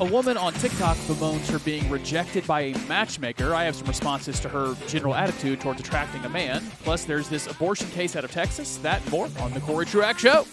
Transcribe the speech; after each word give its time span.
A 0.00 0.04
woman 0.06 0.38
on 0.38 0.54
TikTok 0.54 0.96
bemoans 1.06 1.50
her 1.50 1.58
being 1.58 1.86
rejected 1.90 2.46
by 2.46 2.62
a 2.62 2.78
matchmaker. 2.88 3.54
I 3.54 3.64
have 3.64 3.76
some 3.76 3.86
responses 3.86 4.40
to 4.40 4.48
her 4.48 4.74
general 4.88 5.14
attitude 5.14 5.60
towards 5.60 5.78
attracting 5.78 6.24
a 6.24 6.28
man. 6.30 6.62
Plus, 6.84 7.04
there's 7.04 7.28
this 7.28 7.46
abortion 7.46 7.86
case 7.90 8.16
out 8.16 8.24
of 8.24 8.30
Texas. 8.30 8.78
That 8.78 9.06
more 9.10 9.28
on 9.40 9.52
the 9.52 9.60
Cory 9.60 9.84
Truax 9.84 10.22
Show. 10.22 10.46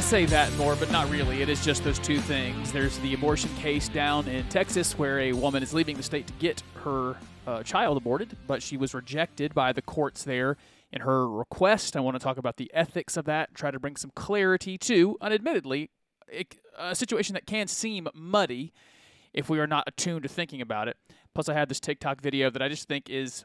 I 0.00 0.02
say 0.02 0.24
that 0.24 0.50
more, 0.56 0.76
but 0.76 0.90
not 0.90 1.10
really. 1.10 1.42
It 1.42 1.50
is 1.50 1.62
just 1.62 1.84
those 1.84 1.98
two 1.98 2.20
things. 2.20 2.72
There's 2.72 2.96
the 3.00 3.12
abortion 3.12 3.54
case 3.56 3.86
down 3.86 4.26
in 4.28 4.48
Texas 4.48 4.98
where 4.98 5.20
a 5.20 5.34
woman 5.34 5.62
is 5.62 5.74
leaving 5.74 5.98
the 5.98 6.02
state 6.02 6.26
to 6.26 6.32
get 6.38 6.62
her 6.76 7.16
uh, 7.46 7.62
child 7.64 7.98
aborted, 7.98 8.34
but 8.46 8.62
she 8.62 8.78
was 8.78 8.94
rejected 8.94 9.52
by 9.52 9.74
the 9.74 9.82
courts 9.82 10.24
there 10.24 10.56
in 10.90 11.02
her 11.02 11.28
request. 11.28 11.98
I 11.98 12.00
want 12.00 12.14
to 12.14 12.18
talk 12.18 12.38
about 12.38 12.56
the 12.56 12.70
ethics 12.72 13.18
of 13.18 13.26
that, 13.26 13.54
try 13.54 13.70
to 13.70 13.78
bring 13.78 13.94
some 13.94 14.10
clarity 14.14 14.78
to, 14.78 15.18
unadmittedly, 15.20 15.90
a 16.78 16.94
situation 16.94 17.34
that 17.34 17.44
can 17.44 17.66
seem 17.66 18.08
muddy 18.14 18.72
if 19.34 19.50
we 19.50 19.60
are 19.60 19.66
not 19.66 19.84
attuned 19.86 20.22
to 20.22 20.30
thinking 20.30 20.62
about 20.62 20.88
it. 20.88 20.96
Plus, 21.34 21.50
I 21.50 21.52
had 21.52 21.68
this 21.68 21.78
TikTok 21.78 22.22
video 22.22 22.48
that 22.48 22.62
I 22.62 22.70
just 22.70 22.88
think 22.88 23.10
is 23.10 23.44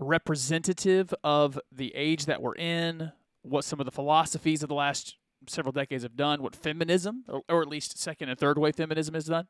representative 0.00 1.14
of 1.22 1.56
the 1.70 1.94
age 1.94 2.26
that 2.26 2.42
we're 2.42 2.56
in, 2.56 3.12
what 3.42 3.64
some 3.64 3.78
of 3.78 3.86
the 3.86 3.92
philosophies 3.92 4.64
of 4.64 4.68
the 4.68 4.74
last 4.74 5.18
several 5.46 5.72
decades 5.72 6.02
have 6.02 6.16
done, 6.16 6.42
what 6.42 6.54
feminism, 6.54 7.24
or, 7.28 7.42
or 7.48 7.62
at 7.62 7.68
least 7.68 7.98
second 7.98 8.28
and 8.28 8.38
third 8.38 8.58
wave 8.58 8.76
feminism 8.76 9.14
has 9.14 9.26
done. 9.26 9.46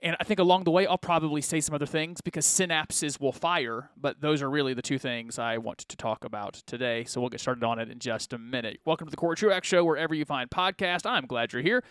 And 0.00 0.16
I 0.20 0.24
think 0.24 0.38
along 0.38 0.64
the 0.64 0.70
way, 0.70 0.86
I'll 0.86 0.96
probably 0.96 1.40
say 1.40 1.60
some 1.60 1.74
other 1.74 1.86
things 1.86 2.20
because 2.20 2.46
synapses 2.46 3.20
will 3.20 3.32
fire, 3.32 3.90
but 3.96 4.20
those 4.20 4.42
are 4.42 4.50
really 4.50 4.72
the 4.72 4.82
two 4.82 4.98
things 4.98 5.38
I 5.38 5.58
want 5.58 5.78
to 5.78 5.96
talk 5.96 6.24
about 6.24 6.54
today. 6.66 7.04
So 7.04 7.20
we'll 7.20 7.30
get 7.30 7.40
started 7.40 7.64
on 7.64 7.80
it 7.80 7.90
in 7.90 7.98
just 7.98 8.32
a 8.32 8.38
minute. 8.38 8.78
Welcome 8.84 9.08
to 9.08 9.10
the 9.10 9.16
Cory 9.16 9.34
Truax 9.34 9.66
Show, 9.66 9.84
wherever 9.84 10.14
you 10.14 10.24
find 10.24 10.50
podcast. 10.50 11.04
I'm 11.04 11.26
glad 11.26 11.52
you're 11.52 11.62
here. 11.62 11.82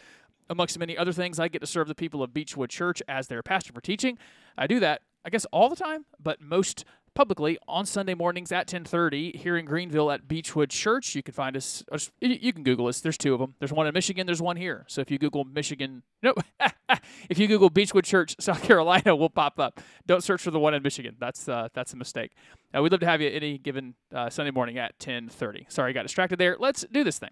Amongst 0.50 0.80
many 0.80 0.98
other 0.98 1.12
things, 1.12 1.38
I 1.38 1.50
get 1.50 1.60
to 1.60 1.68
serve 1.68 1.90
the 1.90 1.96
people 1.96 2.24
of 2.24 2.34
Beechwood 2.34 2.70
Church 2.70 3.04
as 3.10 3.28
their 3.28 3.44
pastor 3.44 3.74
for 3.74 3.82
teaching. 3.82 4.18
I 4.58 4.68
do 4.68 4.80
that, 4.80 5.02
I 5.26 5.30
guess, 5.30 5.44
all 5.52 5.68
the 5.68 5.76
time, 5.76 6.06
but 6.18 6.40
most 6.40 6.86
publicly 7.18 7.58
on 7.68 7.84
Sunday 7.84 8.14
mornings 8.14 8.52
at 8.52 8.68
10:30 8.68 9.36
here 9.36 9.58
in 9.58 9.66
Greenville 9.66 10.12
at 10.12 10.28
Beechwood 10.28 10.70
Church. 10.70 11.16
You 11.16 11.24
can 11.24 11.34
find 11.34 11.58
us. 11.58 11.84
You 12.22 12.54
can 12.54 12.62
Google 12.62 12.86
us. 12.86 13.02
There's 13.02 13.18
two 13.18 13.34
of 13.34 13.40
them. 13.40 13.56
There's 13.58 13.74
one 13.74 13.88
in 13.88 13.94
Michigan. 13.96 14.28
There's 14.28 14.42
one 14.42 14.56
here. 14.56 14.86
So 14.88 15.02
if 15.02 15.10
you 15.10 15.18
Google 15.18 15.44
Michigan, 15.44 16.04
no, 16.22 16.36
if 17.28 17.40
you 17.40 17.48
Google 17.48 17.72
Beechwood 17.72 18.06
Church, 18.06 18.36
South 18.40 18.62
Carolina, 18.62 19.16
will 19.16 19.32
pop 19.32 19.60
up. 19.60 19.82
Don't 20.06 20.24
search 20.24 20.44
for 20.44 20.52
the 20.52 20.60
one 20.60 20.76
in 20.76 20.84
Michigan. 20.84 21.16
That's 21.20 21.50
uh, 21.50 21.70
that's 21.74 21.92
a 21.92 21.98
mistake. 21.98 22.34
Uh, 22.72 22.84
we'd 22.84 22.92
love 22.92 23.02
to 23.02 23.08
have 23.08 23.20
you 23.20 23.32
any 23.32 23.58
given 23.58 23.96
uh, 24.14 24.30
Sunday 24.30 24.52
morning 24.52 24.78
at 24.78 25.00
10:30. 25.00 25.72
Sorry, 25.72 25.90
I 25.90 25.94
got 25.94 26.04
distracted 26.04 26.38
there. 26.38 26.56
Let's 26.60 26.86
do 26.92 27.04
this 27.04 27.18
thing. 27.18 27.32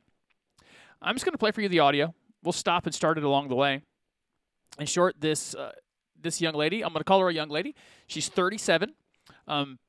I'm 0.99 1.13
just 1.13 1.25
going 1.25 1.33
to 1.33 1.37
play 1.37 1.51
for 1.51 1.61
you 1.61 1.69
the 1.69 1.81
audio. 1.81 2.15
We'll 2.43 2.53
stop 2.53 2.87
and 2.87 2.95
start 2.95 3.19
it 3.19 3.23
along 3.23 3.49
the 3.49 3.55
way. 3.55 3.81
In 4.79 4.87
short, 4.87 5.17
this 5.19 5.53
uh, 5.53 5.73
this 6.19 6.41
young 6.41 6.55
lady, 6.55 6.83
I'm 6.83 6.91
going 6.91 7.01
to 7.01 7.05
call 7.05 7.19
her 7.19 7.29
a 7.29 7.33
young 7.33 7.49
lady. 7.49 7.75
She's 8.07 8.29
37. 8.29 8.95
Um, 9.47 9.79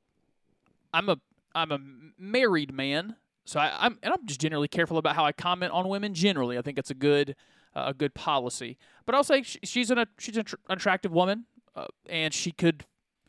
I'm 0.93 1.09
a 1.09 1.17
I'm 1.55 1.71
a 1.71 1.79
married 2.17 2.73
man, 2.73 3.15
so 3.45 3.59
I, 3.59 3.85
am 3.85 3.97
and 4.03 4.13
I'm 4.13 4.25
just 4.25 4.39
generally 4.39 4.67
careful 4.67 4.97
about 4.97 5.15
how 5.15 5.25
I 5.25 5.31
comment 5.31 5.71
on 5.71 5.87
women. 5.89 6.13
Generally, 6.13 6.57
I 6.57 6.61
think 6.61 6.77
it's 6.77 6.91
a 6.91 6.95
good 6.95 7.35
uh, 7.75 7.85
a 7.87 7.93
good 7.93 8.13
policy. 8.13 8.77
But 9.05 9.15
I'll 9.15 9.23
say 9.23 9.43
she, 9.43 9.59
she's 9.63 9.91
an 9.91 10.05
she's 10.19 10.37
an 10.37 10.45
attractive 10.69 11.11
woman, 11.11 11.45
uh, 11.75 11.85
and 12.09 12.33
she 12.33 12.51
could 12.51 12.85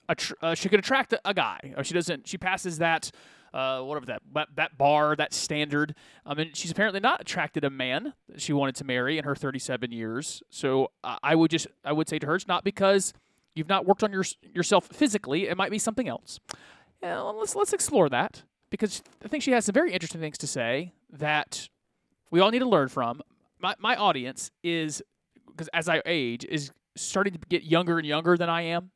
uh, 0.09 0.55
she 0.55 0.69
could 0.69 0.79
attract 0.79 1.13
a, 1.13 1.21
a 1.25 1.35
guy. 1.35 1.75
Or 1.77 1.85
she 1.85 1.95
doesn't. 1.95 2.27
She 2.27 2.39
passes 2.39 2.79
that. 2.79 3.11
Uh, 3.55 3.81
whatever 3.81 4.05
that 4.05 4.21
that 4.57 4.77
bar, 4.77 5.17
that 5.17 5.33
standard. 5.33 5.95
I 6.27 6.35
mean, 6.35 6.51
she's 6.53 6.71
apparently 6.71 7.01
not 7.01 7.23
attracted 7.23 7.65
a 7.65 7.71
man 7.71 8.13
that 8.29 8.43
she 8.43 8.53
wanted 8.53 8.75
to 8.77 8.85
marry 8.85 9.17
in 9.17 9.25
her 9.25 9.35
37 9.35 9.91
years. 9.91 10.43
So 10.51 10.91
I 11.03 11.35
would 11.35 11.51
just 11.51 11.67
I 11.83 11.93
would 11.93 12.11
say 12.11 12.19
to 12.19 12.27
her, 12.27 12.35
it's 12.35 12.47
not 12.47 12.63
because 12.63 13.15
you've 13.59 13.69
not 13.69 13.85
worked 13.85 14.03
on 14.03 14.13
your, 14.13 14.25
yourself 14.55 14.87
physically. 14.87 15.49
It 15.49 15.57
might 15.57 15.71
be 15.71 15.79
something 15.79 16.09
else. 16.09 16.41
Yeah, 17.03 17.21
let's 17.21 17.55
let's 17.55 17.73
explore 17.73 18.09
that 18.09 18.43
because 18.71 19.03
I 19.25 19.29
think 19.29 19.43
she 19.43 19.53
has 19.53 19.67
some 19.67 19.73
very 19.73 19.93
interesting 19.93 20.21
things 20.21 20.39
to 20.39 20.47
say 20.47 20.93
that 21.13 21.69
we 22.31 22.41
all 22.41 22.51
need 22.51 22.59
to 22.61 22.69
learn 22.69 22.89
from. 22.89 23.21
My 23.61 23.75
my 23.79 23.97
audience 23.97 24.51
is 24.63 25.03
because 25.47 25.69
as 25.69 25.89
I 25.89 26.03
age 26.07 26.45
is 26.49 26.71
starting 26.97 27.33
to 27.33 27.39
get 27.49 27.63
younger 27.65 27.99
and 27.99 28.07
younger 28.07 28.37
than 28.37 28.49
I 28.49 28.63
am, 28.63 28.91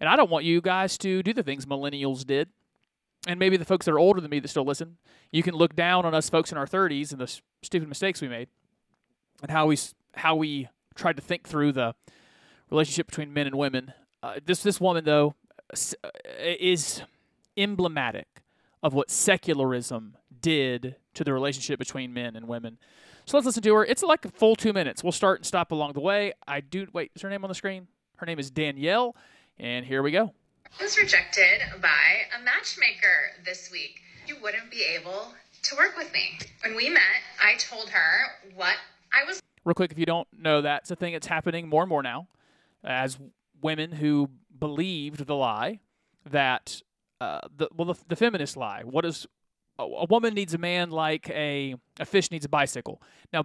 and 0.00 0.08
I 0.08 0.16
don't 0.16 0.30
want 0.30 0.44
you 0.44 0.60
guys 0.60 0.98
to 0.98 1.22
do 1.22 1.32
the 1.32 1.42
things 1.42 1.66
millennials 1.66 2.26
did. 2.26 2.48
And 3.26 3.38
maybe 3.38 3.58
the 3.58 3.66
folks 3.66 3.84
that 3.84 3.92
are 3.92 3.98
older 3.98 4.18
than 4.20 4.30
me 4.30 4.40
that 4.40 4.48
still 4.48 4.64
listen, 4.64 4.96
you 5.30 5.42
can 5.42 5.54
look 5.54 5.76
down 5.76 6.06
on 6.06 6.14
us 6.14 6.30
folks 6.30 6.52
in 6.52 6.56
our 6.58 6.66
30s 6.66 7.12
and 7.12 7.20
the 7.20 7.40
stupid 7.62 7.86
mistakes 7.86 8.22
we 8.22 8.28
made, 8.28 8.48
and 9.42 9.50
how 9.50 9.66
we 9.66 9.78
how 10.14 10.34
we 10.36 10.68
tried 10.94 11.16
to 11.16 11.22
think 11.22 11.46
through 11.46 11.72
the 11.72 11.94
relationship 12.70 13.06
between 13.06 13.32
men 13.32 13.46
and 13.46 13.56
women. 13.56 13.92
Uh, 14.22 14.34
this 14.44 14.62
this 14.62 14.80
woman 14.80 15.04
though 15.04 15.34
uh, 15.72 15.76
is 16.38 17.02
emblematic 17.56 18.42
of 18.82 18.94
what 18.94 19.10
secularism 19.10 20.16
did 20.40 20.96
to 21.14 21.24
the 21.24 21.32
relationship 21.32 21.78
between 21.78 22.12
men 22.12 22.36
and 22.36 22.48
women. 22.48 22.78
So 23.26 23.36
let's 23.36 23.46
listen 23.46 23.62
to 23.62 23.74
her. 23.74 23.84
It's 23.84 24.02
like 24.02 24.24
a 24.24 24.30
full 24.30 24.56
two 24.56 24.72
minutes. 24.72 25.04
We'll 25.04 25.12
start 25.12 25.40
and 25.40 25.46
stop 25.46 25.72
along 25.72 25.92
the 25.92 26.00
way. 26.00 26.32
I 26.46 26.60
do 26.60 26.86
wait. 26.92 27.12
Is 27.14 27.22
her 27.22 27.30
name 27.30 27.44
on 27.44 27.48
the 27.48 27.54
screen? 27.54 27.88
Her 28.16 28.26
name 28.26 28.38
is 28.38 28.50
Danielle, 28.50 29.16
and 29.58 29.84
here 29.84 30.02
we 30.02 30.10
go. 30.10 30.32
I 30.78 30.82
was 30.82 30.96
rejected 30.98 31.60
by 31.80 32.38
a 32.38 32.44
matchmaker 32.44 33.42
this 33.44 33.70
week. 33.72 34.00
You 34.26 34.36
wouldn't 34.42 34.70
be 34.70 34.84
able 34.84 35.32
to 35.62 35.76
work 35.76 35.96
with 35.96 36.12
me. 36.12 36.38
When 36.62 36.76
we 36.76 36.88
met, 36.88 37.00
I 37.42 37.56
told 37.56 37.88
her 37.90 38.52
what 38.54 38.76
I 39.12 39.26
was. 39.26 39.40
Real 39.64 39.74
quick, 39.74 39.92
if 39.92 39.98
you 39.98 40.06
don't 40.06 40.28
know 40.36 40.62
that, 40.62 40.82
it's 40.82 40.90
a 40.90 40.96
thing 40.96 41.12
that's 41.12 41.26
happening 41.26 41.68
more 41.68 41.82
and 41.82 41.88
more 41.88 42.02
now 42.02 42.28
as 42.84 43.18
women 43.60 43.92
who 43.92 44.30
believed 44.58 45.26
the 45.26 45.34
lie 45.34 45.80
that 46.28 46.82
uh, 47.20 47.40
the 47.56 47.68
well 47.74 47.92
the, 47.92 48.00
the 48.08 48.16
feminist 48.16 48.56
lie. 48.56 48.82
What 48.84 49.04
is 49.04 49.26
a, 49.78 49.82
a 49.82 50.04
woman 50.06 50.34
needs 50.34 50.54
a 50.54 50.58
man 50.58 50.90
like 50.90 51.28
a 51.30 51.74
a 51.98 52.04
fish 52.04 52.30
needs 52.30 52.44
a 52.44 52.48
bicycle. 52.48 53.02
Now, 53.32 53.44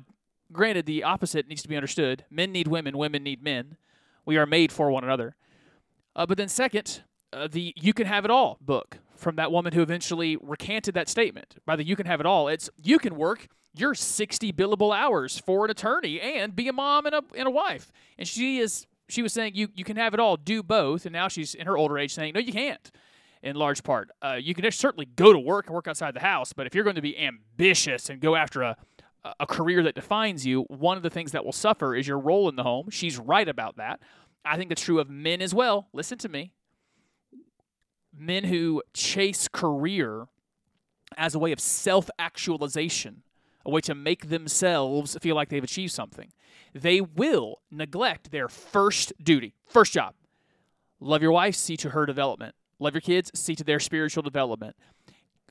granted, 0.51 0.85
the 0.85 1.03
opposite 1.03 1.47
needs 1.47 1.62
to 1.63 1.68
be 1.68 1.75
understood. 1.75 2.25
Men 2.29 2.51
need 2.51 2.68
women. 2.68 2.97
Women 2.97 3.24
need 3.24 3.44
men. 3.44 3.78
We 4.25 4.38
are 4.38 4.45
made 4.45 4.72
for 4.72 4.90
one 4.90 5.03
another. 5.03 5.35
Uh, 6.16 6.25
but 6.25 6.38
then, 6.38 6.47
second, 6.47 7.03
uh, 7.34 7.47
the 7.47 7.74
"You 7.75 7.94
Can 7.94 8.07
Have 8.07 8.25
It 8.25 8.31
All" 8.31 8.57
book 8.62 9.00
from 9.16 9.35
that 9.38 9.51
woman 9.51 9.74
who 9.74 9.81
eventually 9.81 10.38
recanted 10.41 10.94
that 10.95 11.09
statement. 11.09 11.56
By 11.66 11.75
the 11.75 11.84
"You 11.84 11.95
Can 11.95 12.06
Have 12.06 12.19
It 12.19 12.25
All," 12.25 12.47
it's 12.47 12.69
you 12.81 13.00
can 13.00 13.16
work 13.16 13.47
your 13.78 13.94
60 13.94 14.53
billable 14.53 14.95
hours 14.95 15.38
for 15.38 15.66
an 15.66 15.72
attorney 15.72 16.22
and 16.22 16.56
be 16.56 16.69
a 16.69 16.74
mom 16.74 17.06
and 17.06 17.16
a 17.16 17.24
and 17.35 17.47
a 17.47 17.51
wife. 17.51 17.91
And 18.18 18.28
she 18.28 18.59
is 18.59 18.88
she 19.07 19.21
was 19.21 19.33
saying 19.33 19.55
you 19.55 19.69
you 19.75 19.83
can 19.83 19.97
have 19.97 20.13
it 20.13 20.19
all, 20.19 20.38
do 20.38 20.63
both, 20.63 21.05
and 21.05 21.13
now 21.13 21.27
she's 21.27 21.55
in 21.55 21.67
her 21.67 21.77
older 21.77 21.97
age 21.97 22.13
saying 22.13 22.33
no, 22.33 22.39
you 22.39 22.53
can't. 22.53 22.91
In 23.43 23.55
large 23.55 23.83
part, 23.83 24.09
uh, 24.23 24.39
you 24.41 24.55
can 24.55 24.69
certainly 24.71 25.05
go 25.05 25.31
to 25.31 25.38
work 25.38 25.67
and 25.67 25.75
work 25.75 25.88
outside 25.88 26.16
the 26.16 26.19
house, 26.21 26.51
but 26.51 26.66
if 26.66 26.73
you're 26.73 26.83
going 26.83 26.95
to 26.95 27.01
be 27.01 27.15
ambitious 27.17 28.09
and 28.09 28.19
go 28.19 28.35
after 28.35 28.63
a 28.63 28.75
a 29.39 29.47
career 29.47 29.83
that 29.83 29.95
defines 29.95 30.45
you, 30.45 30.61
one 30.63 30.97
of 30.97 31.03
the 31.03 31.09
things 31.09 31.31
that 31.31 31.44
will 31.44 31.51
suffer 31.51 31.95
is 31.95 32.07
your 32.07 32.19
role 32.19 32.47
in 32.49 32.55
the 32.55 32.63
home. 32.63 32.89
She's 32.89 33.17
right 33.17 33.47
about 33.47 33.77
that. 33.77 33.99
I 34.44 34.57
think 34.57 34.69
that's 34.69 34.81
true 34.81 34.99
of 34.99 35.09
men 35.09 35.41
as 35.41 35.53
well. 35.53 35.88
Listen 35.94 36.17
to 36.19 36.29
me. 36.29 36.51
Men 38.15 38.44
who 38.44 38.83
chase 38.94 39.47
career 39.47 40.27
as 41.17 41.35
a 41.35 41.39
way 41.39 41.51
of 41.51 41.59
self 41.59 42.09
actualization, 42.19 43.23
a 43.65 43.69
way 43.69 43.81
to 43.81 43.95
make 43.95 44.29
themselves 44.29 45.17
feel 45.21 45.35
like 45.35 45.49
they've 45.49 45.63
achieved 45.63 45.93
something 45.93 46.31
they 46.75 46.99
will 46.99 47.61
neglect 47.71 48.31
their 48.31 48.49
first 48.49 49.13
duty, 49.23 49.55
first 49.65 49.93
job. 49.93 50.13
Love 51.00 51.21
your 51.21 51.31
wife, 51.31 51.56
see 51.56 51.77
to 51.77 51.91
her 51.91 52.06
development. 52.06 52.53
Love 52.79 52.94
your 52.94 53.01
kids, 53.01 53.31
see 53.33 53.56
to 53.56 53.63
their 53.63 53.79
spiritual 53.79 54.21
development. 54.21 54.75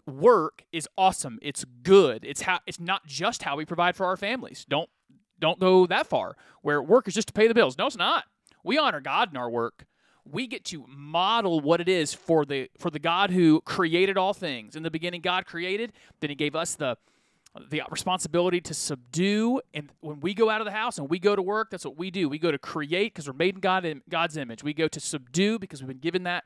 Work 0.07 0.65
is 0.71 0.87
awesome. 0.99 1.39
It's 1.41 1.65
good. 1.83 2.27
It's 2.27 2.43
how 2.43 2.61
it's 2.67 2.79
not 2.79 3.07
just 3.07 3.43
how 3.43 3.57
we 3.57 3.65
provide 3.65 3.97
for 3.97 4.05
our 4.05 4.19
families. 4.19 4.67
Don't 4.69 4.91
don't 5.41 5.59
go 5.59 5.87
that 5.87 6.07
far 6.07 6.37
where 6.61 6.83
work 6.83 7.09
is 7.09 7.15
just 7.15 7.29
to 7.29 7.33
pay 7.33 7.49
the 7.49 7.55
bills. 7.55 7.79
No, 7.79 7.87
it's 7.87 7.97
not. 7.97 8.25
We 8.63 8.77
honor 8.77 9.01
God 9.01 9.31
in 9.31 9.39
our 9.39 9.49
work. 9.49 9.87
We 10.27 10.47
get 10.47 10.65
to 10.67 10.85
model 10.87 11.61
what 11.61 11.81
it 11.81 11.89
is 11.89 12.13
for 12.13 12.45
the 12.45 12.69
for 12.79 12.91
the 12.91 12.99
God 12.99 13.31
who 13.31 13.63
created 13.63 14.19
all 14.19 14.35
things. 14.35 14.77
In 14.77 14.83
the 14.83 14.91
beginning 14.91 15.23
God 15.23 15.47
created, 15.47 15.95
then 16.21 16.29
he 16.29 16.37
gave 16.37 16.55
us 16.55 16.75
the 16.75 16.99
the 17.71 17.83
responsibility 17.91 18.61
to 18.61 18.75
subdue. 18.75 19.61
And 19.73 19.91
when 20.01 20.21
we 20.21 20.35
go 20.35 20.51
out 20.51 20.61
of 20.61 20.65
the 20.65 20.73
house 20.73 20.99
and 20.99 21.09
we 21.09 21.19
go 21.19 21.37
to 21.37 21.43
work, 21.43 21.71
that's 21.71 21.85
what 21.85 21.97
we 21.97 22.11
do. 22.11 22.29
We 22.29 22.39
go 22.39 22.51
to 22.51 22.59
create 22.59 23.15
because 23.15 23.29
we're 23.29 23.35
made 23.35 23.55
in 23.55 23.61
God 23.61 23.85
in 23.85 24.03
God's 24.09 24.37
image. 24.37 24.63
We 24.65 24.75
go 24.75 24.89
to 24.89 25.01
subdue 25.01 25.59
because 25.59 25.81
we've 25.81 25.89
been 25.89 25.99
given 25.99 26.25
that 26.25 26.45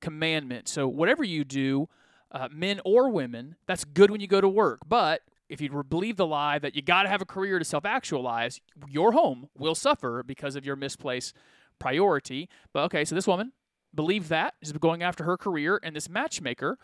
commandment. 0.00 0.68
So 0.68 0.86
whatever 0.86 1.24
you 1.24 1.44
do, 1.44 1.88
uh, 2.32 2.48
men 2.52 2.80
or 2.84 3.08
women, 3.08 3.56
that's 3.66 3.84
good 3.84 4.10
when 4.10 4.20
you 4.20 4.26
go 4.26 4.40
to 4.40 4.48
work. 4.48 4.80
But 4.86 5.22
if 5.48 5.60
you 5.60 5.82
believe 5.82 6.16
the 6.16 6.26
lie 6.26 6.58
that 6.58 6.76
you 6.76 6.82
got 6.82 7.02
to 7.02 7.08
have 7.08 7.20
a 7.20 7.26
career 7.26 7.58
to 7.58 7.64
self-actualize, 7.64 8.60
your 8.88 9.12
home 9.12 9.48
will 9.58 9.74
suffer 9.74 10.22
because 10.22 10.56
of 10.56 10.64
your 10.64 10.76
misplaced 10.76 11.34
priority. 11.78 12.48
But 12.72 12.84
okay, 12.84 13.04
so 13.04 13.14
this 13.14 13.26
woman, 13.26 13.52
believe 13.94 14.28
that. 14.28 14.54
He's 14.60 14.72
going 14.72 15.02
after 15.02 15.24
her 15.24 15.36
career, 15.36 15.80
and 15.82 15.96
this 15.96 16.08
matchmaker. 16.08 16.78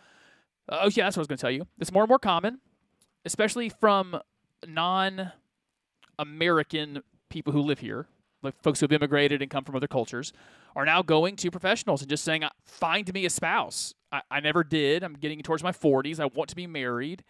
Uh, 0.68 0.78
oh 0.82 0.90
yeah, 0.92 1.04
that's 1.04 1.16
what 1.16 1.20
I 1.20 1.22
was 1.22 1.28
going 1.28 1.38
to 1.38 1.42
tell 1.42 1.50
you. 1.50 1.66
It's 1.78 1.92
more 1.92 2.02
and 2.02 2.08
more 2.08 2.18
common, 2.18 2.58
especially 3.26 3.68
from 3.68 4.18
non-American 4.66 5.32
people 7.28 7.52
who 7.52 7.60
live 7.60 7.80
here, 7.80 8.06
like 8.42 8.54
folks 8.62 8.80
who 8.80 8.84
have 8.84 8.92
immigrated 8.92 9.42
and 9.42 9.50
come 9.50 9.64
from 9.64 9.76
other 9.76 9.88
cultures, 9.88 10.32
are 10.74 10.86
now 10.86 11.02
going 11.02 11.36
to 11.36 11.50
professionals 11.50 12.00
and 12.00 12.08
just 12.08 12.24
saying, 12.24 12.44
uh, 12.44 12.50
"Find 12.64 13.12
me 13.12 13.26
a 13.26 13.30
spouse." 13.30 13.92
I, 14.12 14.22
I 14.30 14.40
never 14.40 14.64
did. 14.64 15.02
I'm 15.02 15.14
getting 15.14 15.42
towards 15.42 15.62
my 15.62 15.72
40s. 15.72 16.20
I 16.20 16.26
want 16.26 16.48
to 16.50 16.56
be 16.56 16.66
married, 16.66 17.24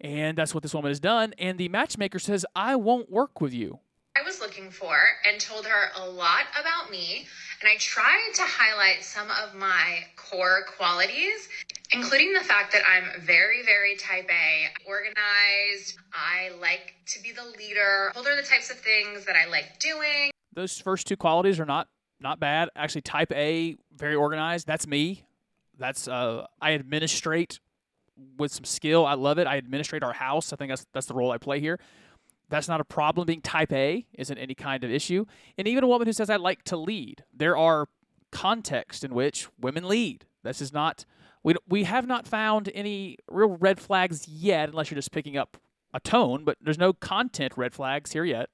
and 0.00 0.36
that's 0.36 0.52
what 0.54 0.62
this 0.62 0.74
woman 0.74 0.90
has 0.90 1.00
done. 1.00 1.32
And 1.38 1.56
the 1.58 1.68
matchmaker 1.68 2.18
says, 2.18 2.44
"I 2.54 2.76
won't 2.76 3.10
work 3.10 3.40
with 3.40 3.54
you." 3.54 3.78
I 4.16 4.22
was 4.22 4.40
looking 4.40 4.70
for 4.70 4.96
and 5.26 5.40
told 5.40 5.66
her 5.66 5.90
a 5.96 6.08
lot 6.08 6.44
about 6.60 6.88
me. 6.90 7.26
And 7.60 7.68
I 7.68 7.76
tried 7.78 8.30
to 8.34 8.42
highlight 8.42 9.02
some 9.02 9.28
of 9.30 9.54
my 9.54 10.04
core 10.16 10.64
qualities, 10.76 11.48
including 11.94 12.32
the 12.32 12.40
fact 12.40 12.72
that 12.72 12.82
I'm 12.86 13.22
very, 13.22 13.62
very 13.64 13.96
type 13.96 14.28
A, 14.30 14.68
organized. 14.86 15.98
I 16.12 16.50
like 16.60 16.94
to 17.06 17.22
be 17.22 17.32
the 17.32 17.44
leader. 17.58 18.10
Told 18.14 18.26
her 18.26 18.36
the 18.36 18.46
types 18.46 18.70
of 18.70 18.78
things 18.78 19.24
that 19.26 19.36
I 19.36 19.48
like 19.48 19.78
doing. 19.78 20.30
Those 20.52 20.80
first 20.80 21.06
two 21.06 21.16
qualities 21.16 21.58
are 21.60 21.66
not 21.66 21.88
not 22.20 22.40
bad. 22.40 22.68
Actually, 22.76 23.02
type 23.02 23.32
A, 23.32 23.76
very 23.94 24.14
organized. 24.14 24.66
That's 24.66 24.86
me. 24.86 25.24
That's 25.78 26.08
uh, 26.08 26.46
I 26.60 26.72
administrate 26.72 27.60
with 28.38 28.52
some 28.52 28.64
skill. 28.64 29.04
I 29.06 29.14
love 29.14 29.38
it. 29.38 29.46
I 29.46 29.56
administrate 29.56 30.02
our 30.02 30.12
house. 30.12 30.52
I 30.52 30.56
think 30.56 30.70
that's 30.70 30.86
that's 30.92 31.06
the 31.06 31.14
role 31.14 31.30
I 31.30 31.38
play 31.38 31.60
here. 31.60 31.78
That's 32.50 32.68
not 32.68 32.80
a 32.80 32.84
problem. 32.84 33.26
Being 33.26 33.40
type 33.40 33.72
A 33.72 34.06
isn't 34.12 34.38
any 34.38 34.54
kind 34.54 34.84
of 34.84 34.90
issue. 34.90 35.24
And 35.56 35.66
even 35.66 35.82
a 35.82 35.88
woman 35.88 36.06
who 36.06 36.12
says, 36.12 36.30
I 36.30 36.36
like 36.36 36.62
to 36.64 36.76
lead, 36.76 37.24
there 37.32 37.56
are 37.56 37.88
contexts 38.30 39.02
in 39.02 39.14
which 39.14 39.48
women 39.60 39.88
lead. 39.88 40.26
This 40.42 40.60
is 40.60 40.72
not, 40.72 41.06
we, 41.44 41.54
we 41.68 41.84
have 41.84 42.06
not 42.06 42.26
found 42.26 42.70
any 42.74 43.18
real 43.28 43.56
red 43.60 43.78
flags 43.78 44.26
yet, 44.26 44.70
unless 44.70 44.90
you're 44.90 44.96
just 44.96 45.12
picking 45.12 45.36
up 45.36 45.58
a 45.92 46.00
tone, 46.00 46.44
but 46.44 46.56
there's 46.60 46.78
no 46.78 46.92
content 46.92 47.52
red 47.56 47.74
flags 47.74 48.12
here 48.12 48.24
yet. 48.24 48.48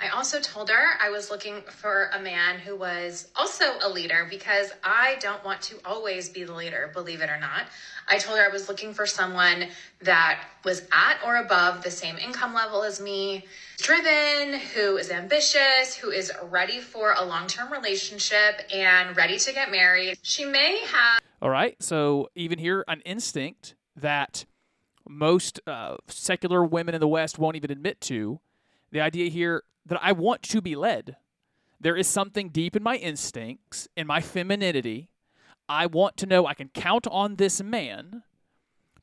I 0.00 0.08
also 0.08 0.40
told 0.40 0.68
her 0.68 0.98
I 1.00 1.10
was 1.10 1.30
looking 1.30 1.62
for 1.62 2.10
a 2.12 2.20
man 2.20 2.58
who 2.58 2.76
was 2.76 3.28
also 3.34 3.64
a 3.82 3.88
leader 3.88 4.26
because 4.28 4.72
I 4.84 5.16
don't 5.20 5.44
want 5.44 5.62
to 5.62 5.76
always 5.84 6.28
be 6.28 6.44
the 6.44 6.54
leader, 6.54 6.90
believe 6.92 7.20
it 7.20 7.30
or 7.30 7.38
not. 7.38 7.66
I 8.08 8.18
told 8.18 8.38
her 8.38 8.44
I 8.44 8.48
was 8.48 8.68
looking 8.68 8.94
for 8.94 9.06
someone 9.06 9.68
that 10.00 10.44
was 10.64 10.82
at 10.92 11.18
or 11.24 11.36
above 11.36 11.82
the 11.82 11.90
same 11.90 12.16
income 12.16 12.52
level 12.52 12.82
as 12.82 13.00
me, 13.00 13.44
driven, 13.78 14.58
who 14.74 14.96
is 14.96 15.10
ambitious, 15.10 15.94
who 15.94 16.10
is 16.10 16.32
ready 16.50 16.80
for 16.80 17.14
a 17.16 17.24
long 17.24 17.46
term 17.46 17.72
relationship 17.72 18.60
and 18.72 19.16
ready 19.16 19.38
to 19.38 19.52
get 19.52 19.70
married. 19.70 20.18
She 20.22 20.44
may 20.44 20.78
have. 20.78 21.20
All 21.40 21.50
right. 21.50 21.80
So, 21.82 22.28
even 22.34 22.58
here, 22.58 22.84
an 22.88 23.00
instinct 23.00 23.74
that 23.96 24.44
most 25.08 25.60
uh, 25.66 25.96
secular 26.08 26.64
women 26.64 26.94
in 26.94 27.00
the 27.00 27.08
West 27.08 27.38
won't 27.38 27.56
even 27.56 27.70
admit 27.70 28.00
to. 28.02 28.40
The 28.92 29.00
idea 29.00 29.30
here 29.30 29.62
that 29.86 29.98
I 30.00 30.12
want 30.12 30.42
to 30.42 30.60
be 30.60 30.76
led. 30.76 31.16
There 31.80 31.96
is 31.96 32.06
something 32.06 32.50
deep 32.50 32.76
in 32.76 32.82
my 32.82 32.96
instincts, 32.96 33.88
in 33.96 34.06
my 34.06 34.20
femininity. 34.20 35.08
I 35.68 35.86
want 35.86 36.16
to 36.18 36.26
know 36.26 36.46
I 36.46 36.54
can 36.54 36.68
count 36.68 37.06
on 37.08 37.36
this 37.36 37.62
man 37.62 38.22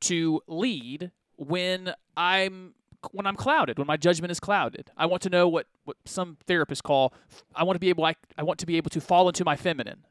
to 0.02 0.42
lead 0.48 1.12
when 1.36 1.94
I'm 2.16 2.76
when 3.12 3.26
I'm 3.26 3.36
clouded, 3.36 3.78
when 3.78 3.88
my 3.88 3.96
judgment 3.98 4.30
is 4.30 4.40
clouded. 4.40 4.92
I 4.98 5.06
want 5.06 5.22
to 5.24 5.30
know 5.30 5.48
what, 5.48 5.68
what 5.86 5.96
some 6.06 6.38
therapists 6.48 6.84
call 6.84 7.14
I 7.56 7.64
want 7.64 7.76
to 7.76 7.80
be 7.80 7.90
able 7.90 8.06
I, 8.06 8.16
I 8.38 8.44
want 8.44 8.60
to 8.60 8.66
be 8.66 8.78
able 8.78 8.90
to 8.92 9.02
fall 9.02 9.28
into 9.28 9.44
my 9.44 9.56
feminine. 9.56 10.06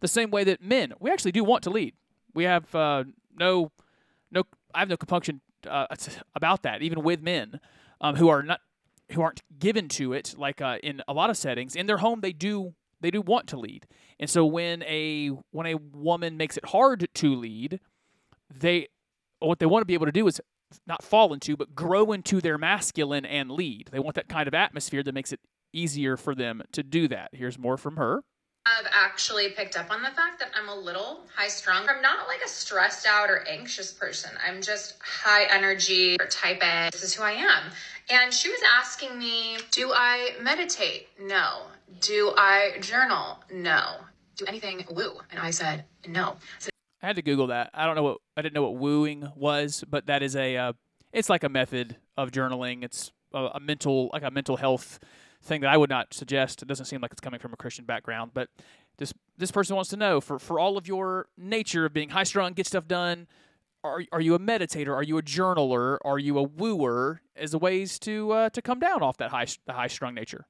The 0.00 0.08
same 0.08 0.30
way 0.30 0.44
that 0.44 0.62
men, 0.62 0.92
we 1.00 1.10
actually 1.10 1.32
do 1.32 1.44
want 1.44 1.62
to 1.64 1.70
lead. 1.70 1.94
We 2.34 2.44
have 2.44 2.72
uh, 2.74 3.04
no 3.36 3.72
no 4.30 4.44
I 4.74 4.80
have 4.80 4.88
no 4.88 4.96
compunction 4.96 5.40
uh, 5.66 5.86
about 6.34 6.62
that, 6.64 6.82
even 6.82 7.02
with 7.02 7.22
men 7.22 7.60
um, 8.00 8.16
who 8.16 8.28
are 8.28 8.42
not 8.42 8.60
who 9.12 9.22
aren't 9.22 9.42
given 9.58 9.88
to 9.88 10.12
it 10.12 10.34
like 10.36 10.60
uh, 10.60 10.78
in 10.82 11.02
a 11.06 11.12
lot 11.12 11.30
of 11.30 11.36
settings 11.36 11.76
in 11.76 11.86
their 11.86 11.98
home 11.98 12.20
they 12.20 12.32
do 12.32 12.74
they 13.00 13.10
do 13.10 13.20
want 13.20 13.48
to 13.48 13.58
lead. 13.58 13.86
And 14.20 14.30
so 14.30 14.46
when 14.46 14.82
a 14.84 15.30
when 15.50 15.66
a 15.66 15.74
woman 15.74 16.36
makes 16.36 16.56
it 16.56 16.66
hard 16.66 17.08
to 17.12 17.34
lead 17.34 17.80
they 18.54 18.88
what 19.40 19.58
they 19.58 19.66
want 19.66 19.82
to 19.82 19.86
be 19.86 19.94
able 19.94 20.06
to 20.06 20.12
do 20.12 20.26
is 20.26 20.40
not 20.86 21.02
fall 21.02 21.32
into 21.32 21.56
but 21.56 21.74
grow 21.74 22.12
into 22.12 22.40
their 22.40 22.58
masculine 22.58 23.26
and 23.26 23.50
lead. 23.50 23.88
They 23.92 23.98
want 23.98 24.14
that 24.16 24.28
kind 24.28 24.48
of 24.48 24.54
atmosphere 24.54 25.02
that 25.02 25.14
makes 25.14 25.32
it 25.32 25.40
easier 25.72 26.16
for 26.16 26.34
them 26.34 26.62
to 26.72 26.82
do 26.82 27.08
that. 27.08 27.30
Here's 27.32 27.58
more 27.58 27.76
from 27.76 27.96
her 27.96 28.22
I've 28.64 28.86
actually 28.92 29.48
picked 29.50 29.76
up 29.76 29.90
on 29.90 30.02
the 30.02 30.10
fact 30.10 30.38
that 30.38 30.50
I'm 30.54 30.68
a 30.68 30.74
little 30.74 31.22
high 31.34 31.48
strung. 31.48 31.88
I'm 31.88 32.00
not 32.00 32.28
like 32.28 32.40
a 32.44 32.48
stressed 32.48 33.06
out 33.06 33.28
or 33.28 33.44
anxious 33.48 33.92
person. 33.92 34.30
I'm 34.46 34.62
just 34.62 34.98
high 35.02 35.44
energy 35.52 36.16
or 36.20 36.26
type 36.26 36.62
A. 36.62 36.90
This 36.92 37.02
is 37.02 37.14
who 37.14 37.24
I 37.24 37.32
am. 37.32 37.72
And 38.08 38.32
she 38.32 38.48
was 38.50 38.60
asking 38.78 39.18
me, 39.18 39.58
Do 39.72 39.90
I 39.92 40.36
meditate? 40.40 41.08
No. 41.20 41.62
Do 42.00 42.34
I 42.36 42.76
journal? 42.80 43.40
No. 43.52 43.96
Do 44.36 44.44
anything 44.46 44.84
woo? 44.90 45.14
And 45.32 45.40
I 45.40 45.50
said, 45.50 45.84
No. 46.06 46.36
So- 46.60 46.70
I 47.02 47.06
had 47.06 47.16
to 47.16 47.22
Google 47.22 47.48
that. 47.48 47.70
I 47.74 47.84
don't 47.84 47.96
know 47.96 48.04
what 48.04 48.18
I 48.36 48.42
didn't 48.42 48.54
know 48.54 48.62
what 48.62 48.76
wooing 48.76 49.28
was, 49.34 49.82
but 49.90 50.06
that 50.06 50.22
is 50.22 50.36
a 50.36 50.56
uh, 50.56 50.72
it's 51.12 51.28
like 51.28 51.42
a 51.42 51.48
method 51.48 51.96
of 52.16 52.30
journaling. 52.30 52.84
It's 52.84 53.10
a, 53.34 53.48
a 53.54 53.60
mental 53.60 54.08
like 54.12 54.22
a 54.22 54.30
mental 54.30 54.56
health 54.56 55.00
thing 55.42 55.60
that 55.62 55.70
I 55.70 55.76
would 55.76 55.90
not 55.90 56.14
suggest. 56.14 56.62
It 56.62 56.68
doesn't 56.68 56.86
seem 56.86 57.00
like 57.00 57.12
it's 57.12 57.20
coming 57.20 57.40
from 57.40 57.52
a 57.52 57.56
Christian 57.56 57.84
background, 57.84 58.32
but 58.34 58.48
this 58.98 59.12
this 59.36 59.50
person 59.50 59.76
wants 59.76 59.90
to 59.90 59.96
know 59.96 60.20
for 60.20 60.38
for 60.38 60.58
all 60.58 60.76
of 60.76 60.86
your 60.86 61.26
nature 61.36 61.84
of 61.84 61.92
being 61.92 62.10
high 62.10 62.24
strung, 62.24 62.52
get 62.52 62.66
stuff 62.66 62.86
done. 62.86 63.26
Are, 63.84 64.04
are 64.12 64.20
you 64.20 64.36
a 64.36 64.38
meditator? 64.38 64.94
Are 64.94 65.02
you 65.02 65.18
a 65.18 65.22
journaler? 65.22 65.98
Are 66.04 66.18
you 66.18 66.38
a 66.38 66.42
wooer? 66.42 67.20
As 67.34 67.52
a 67.52 67.58
ways 67.58 67.98
to 68.00 68.30
uh, 68.30 68.50
to 68.50 68.62
come 68.62 68.78
down 68.78 69.02
off 69.02 69.16
that 69.16 69.30
high 69.30 69.46
the 69.66 69.72
high 69.72 69.88
strung 69.88 70.14
nature. 70.14 70.46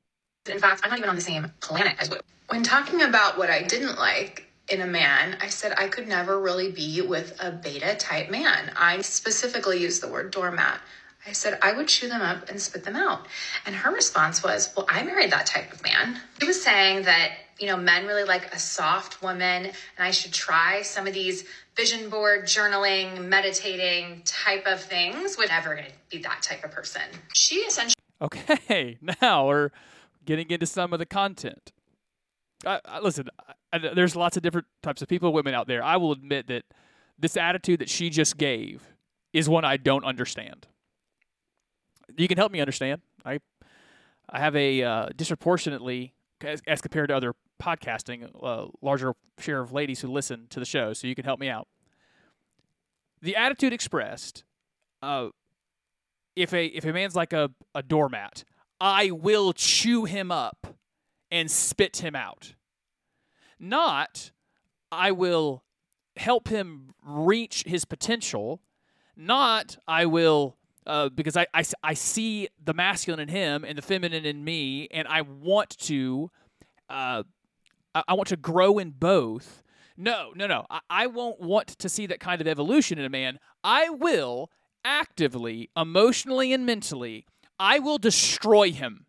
In 0.50 0.59
fact, 0.59 0.83
I'm 0.85 0.91
not 0.91 0.99
even 0.99 1.09
on 1.09 1.17
the 1.17 1.23
same 1.23 1.50
planet 1.61 1.94
as 1.99 2.11
Woo. 2.11 2.19
When 2.49 2.62
talking 2.62 3.03
about 3.03 3.39
what 3.39 3.49
I 3.49 3.62
didn't 3.62 3.97
like 3.97 4.49
in 4.69 4.81
a 4.81 4.87
man, 4.87 5.37
I 5.41 5.49
said 5.49 5.73
I 5.79 5.89
could 5.89 6.09
never 6.09 6.41
really 6.41 6.71
be 6.71 7.00
with 7.00 7.37
a 7.41 7.50
beta 7.50 7.94
type 7.94 8.31
man. 8.31 8.73
I 8.77 9.00
specifically 9.00 9.81
used 9.81 10.03
the 10.03 10.09
word 10.09 10.33
doormat. 10.33 10.81
I 11.27 11.33
said, 11.33 11.59
I 11.63 11.73
would 11.73 11.87
chew 11.87 12.09
them 12.09 12.21
up 12.21 12.49
and 12.49 12.61
spit 12.61 12.85
them 12.85 12.97
out. 12.97 13.29
And 13.65 13.75
her 13.75 13.93
response 13.93 14.43
was, 14.43 14.73
Well, 14.77 14.87
I 14.89 15.03
married 15.05 15.31
that 15.31 15.47
type 15.47 15.73
of 15.73 15.83
man. 15.83 16.21
She 16.41 16.47
was 16.47 16.63
saying 16.63 17.05
that, 17.05 17.33
you 17.61 17.69
know, 17.69 17.77
men 17.77 18.07
really 18.07 18.25
like 18.25 18.53
a 18.53 18.59
soft 18.59 19.23
woman, 19.23 19.67
and 19.67 19.75
I 19.99 20.11
should 20.11 20.32
try 20.32 20.82
some 20.82 21.06
of 21.06 21.15
these 21.15 21.44
vision 21.77 22.11
board 22.11 22.44
journaling, 22.44 23.29
meditating 23.29 24.23
type 24.25 24.67
of 24.67 24.81
things. 24.81 25.37
Would 25.39 25.49
never 25.49 25.75
going 25.77 25.87
to 25.87 25.93
be 26.11 26.23
that 26.23 26.43
type 26.43 26.65
of 26.65 26.73
person. 26.73 27.03
She 27.35 27.56
essentially. 27.56 27.94
Okay, 28.20 28.99
now 29.20 29.46
we're 29.46 29.70
getting 30.25 30.51
into 30.51 30.67
some 30.67 30.93
of 30.93 30.99
the 30.99 31.06
content. 31.06 31.73
I, 32.67 32.81
I, 32.85 33.01
listen, 33.01 33.29
I, 33.73 33.79
there's 33.79 34.17
lots 34.17 34.37
of 34.37 34.43
different 34.43 34.67
types 34.82 35.03
of 35.03 35.08
people, 35.08 35.32
women 35.32 35.55
out 35.55 35.69
there. 35.69 35.85
I 35.85 35.96
will 35.99 36.13
admit 36.13 36.49
that 36.49 36.65
this 37.17 37.37
attitude 37.37 37.81
that 37.81 37.89
she 37.89 38.11
just 38.11 38.37
gave 38.37 38.82
is 39.32 39.49
one 39.49 39.65
I 39.65 39.77
don't 39.77 40.05
understand 40.05 40.67
you 42.17 42.29
can 42.29 42.39
help 42.39 42.53
me 42.53 42.61
understand. 42.61 43.01
I 43.25 43.39
I 44.29 44.39
have 44.39 44.57
a 44.57 44.83
uh, 44.83 45.09
disproportionately 45.15 46.15
as, 46.41 46.61
as, 46.67 46.81
compared 46.81 47.09
to 47.09 47.17
other 47.17 47.35
podcasting, 47.63 48.29
uh, 48.43 48.67
larger 48.81 49.15
share 49.39 49.61
of 49.61 49.73
ladies 49.73 50.01
who 50.01 50.09
listen 50.09 50.47
to 50.51 50.59
the 50.59 50.67
show, 50.67 50.93
so 50.93 51.07
you 51.07 51.15
can 51.15 51.25
help 51.25 51.39
me 51.39 51.49
out. 51.49 51.69
The 53.21 53.37
attitude 53.37 53.73
expressed, 53.73 54.45
uh, 55.03 55.29
if 56.35 56.53
a 56.53 56.67
if 56.67 56.85
a 56.85 56.93
man's 56.93 57.15
like 57.15 57.33
a, 57.33 57.51
a 57.75 57.83
doormat, 57.83 58.45
I 58.81 59.11
will 59.11 59.53
chew 59.53 60.05
him 60.05 60.31
up 60.31 60.75
and 61.31 61.51
spit 61.51 61.99
him 61.99 62.17
out. 62.17 62.55
Not, 63.59 64.33
I 64.91 65.13
will 65.13 65.63
help 66.17 66.49
him 66.49 66.95
reach 67.05 67.65
his 67.65 67.85
potential. 67.85 68.61
Not, 69.17 69.77
I 69.87 70.07
will 70.07 70.57
uh, 70.86 71.08
because 71.08 71.36
I, 71.36 71.46
I, 71.55 71.65
I 71.82 71.94
see 71.94 72.48
the 72.62 72.74
masculine 72.74 73.20
in 73.20 73.29
him 73.29 73.65
and 73.65 73.79
the 73.79 73.82
feminine 73.82 74.24
in 74.24 74.44
me, 74.44 74.89
and 74.91 75.06
I 75.08 75.22
want 75.22 75.77
to, 75.81 76.31
uh, 76.89 77.22
I, 77.94 78.03
I 78.08 78.15
want 78.15 78.29
to 78.29 78.36
grow 78.36 78.79
in 78.79 78.91
both. 78.91 79.62
No, 79.96 80.32
no, 80.34 80.46
no. 80.46 80.67
I, 80.70 80.81
I 80.91 81.06
won't 81.06 81.41
want 81.41 81.69
to 81.69 81.89
see 81.89 82.06
that 82.06 82.20
kind 82.20 82.41
of 82.41 82.46
evolution 82.46 82.98
in 82.98 83.05
a 83.05 83.10
man. 83.10 83.39
I 83.62 83.91
will 83.91 84.51
actively, 84.84 85.70
emotionally, 85.77 86.53
and 86.53 86.67
mentally, 86.67 87.27
I 87.58 87.79
will 87.79 87.98
destroy 87.98 88.72
him. 88.72 89.06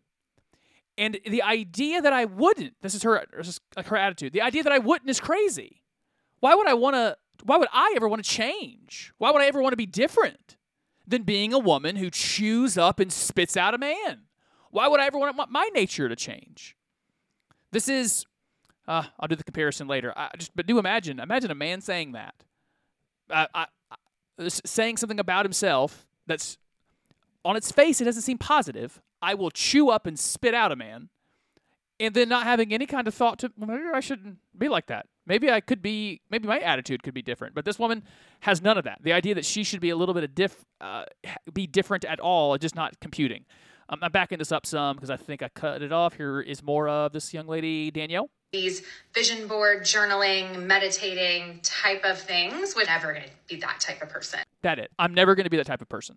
And 0.96 1.18
the 1.26 1.42
idea 1.42 2.00
that 2.00 2.12
I 2.12 2.24
wouldn't, 2.24 2.74
this 2.80 2.94
is 2.94 3.02
her, 3.02 3.24
this 3.36 3.48
is 3.48 3.60
her 3.86 3.96
attitude. 3.96 4.32
The 4.32 4.42
idea 4.42 4.62
that 4.62 4.72
I 4.72 4.78
wouldn't 4.78 5.10
is 5.10 5.18
crazy. 5.18 5.82
Why 6.38 6.54
would 6.54 6.68
I 6.68 6.74
want 6.74 6.94
to? 6.94 7.16
Why 7.42 7.56
would 7.56 7.68
I 7.72 7.94
ever 7.96 8.08
want 8.08 8.24
to 8.24 8.30
change? 8.30 9.12
Why 9.18 9.32
would 9.32 9.42
I 9.42 9.46
ever 9.46 9.60
want 9.60 9.72
to 9.72 9.76
be 9.76 9.86
different? 9.86 10.56
Than 11.06 11.22
being 11.22 11.52
a 11.52 11.58
woman 11.58 11.96
who 11.96 12.10
chews 12.10 12.78
up 12.78 13.00
and 13.00 13.12
spits 13.12 13.56
out 13.56 13.74
a 13.74 13.78
man. 13.78 14.22
Why 14.70 14.88
would 14.88 15.00
I 15.00 15.06
ever 15.06 15.18
want 15.18 15.50
my 15.50 15.68
nature 15.74 16.08
to 16.08 16.16
change? 16.16 16.76
This 17.70 17.88
is 17.88 18.26
Uh, 18.86 19.04
I'll 19.18 19.28
do 19.28 19.36
the 19.36 19.44
comparison 19.44 19.88
later. 19.88 20.12
I 20.14 20.28
just, 20.36 20.54
but 20.54 20.66
do 20.66 20.78
imagine, 20.78 21.18
imagine 21.18 21.50
a 21.50 21.54
man 21.54 21.80
saying 21.80 22.12
that, 22.12 22.34
uh, 23.30 23.46
I, 23.54 23.66
I, 23.90 24.48
saying 24.48 24.98
something 24.98 25.18
about 25.18 25.46
himself 25.46 26.06
that's 26.26 26.58
on 27.44 27.56
its 27.56 27.72
face, 27.72 28.02
it 28.02 28.04
doesn't 28.04 28.22
seem 28.22 28.36
positive. 28.36 29.00
I 29.22 29.34
will 29.34 29.50
chew 29.50 29.88
up 29.88 30.06
and 30.06 30.18
spit 30.18 30.54
out 30.54 30.70
a 30.70 30.76
man, 30.76 31.08
and 31.98 32.14
then 32.14 32.28
not 32.28 32.44
having 32.44 32.74
any 32.74 32.84
kind 32.84 33.08
of 33.08 33.14
thought 33.14 33.38
to 33.38 33.52
maybe 33.56 33.84
I 33.92 34.00
shouldn't 34.00 34.38
be 34.56 34.68
like 34.68 34.86
that. 34.86 35.06
Maybe 35.26 35.50
I 35.50 35.60
could 35.60 35.82
be. 35.82 36.20
Maybe 36.30 36.46
my 36.46 36.58
attitude 36.60 37.02
could 37.02 37.14
be 37.14 37.22
different. 37.22 37.54
But 37.54 37.64
this 37.64 37.78
woman 37.78 38.04
has 38.40 38.60
none 38.60 38.76
of 38.76 38.84
that. 38.84 38.98
The 39.02 39.12
idea 39.12 39.34
that 39.34 39.44
she 39.44 39.64
should 39.64 39.80
be 39.80 39.90
a 39.90 39.96
little 39.96 40.14
bit 40.14 40.24
of 40.24 40.34
diff, 40.34 40.64
uh, 40.80 41.04
be 41.52 41.66
different 41.66 42.04
at 42.04 42.20
all, 42.20 42.56
just 42.58 42.74
not 42.74 43.00
computing. 43.00 43.44
Um, 43.88 43.98
I'm 44.02 44.12
backing 44.12 44.38
this 44.38 44.52
up 44.52 44.66
some 44.66 44.96
because 44.96 45.10
I 45.10 45.16
think 45.16 45.42
I 45.42 45.48
cut 45.48 45.82
it 45.82 45.92
off. 45.92 46.14
Here 46.14 46.40
is 46.40 46.62
more 46.62 46.88
of 46.88 47.12
this 47.12 47.34
young 47.34 47.46
lady, 47.46 47.90
Danielle. 47.90 48.30
These 48.52 48.82
vision 49.12 49.48
board, 49.48 49.82
journaling, 49.82 50.64
meditating 50.64 51.60
type 51.62 52.04
of 52.04 52.18
things 52.18 52.74
would 52.76 52.86
never 52.86 53.12
going 53.12 53.24
to 53.24 53.30
be 53.48 53.60
that 53.60 53.80
type 53.80 54.00
of 54.00 54.08
person. 54.08 54.40
That 54.62 54.78
it. 54.78 54.90
I'm 54.98 55.12
never 55.12 55.34
going 55.34 55.44
to 55.44 55.50
be 55.50 55.56
that 55.56 55.66
type 55.66 55.82
of 55.82 55.88
person. 55.88 56.16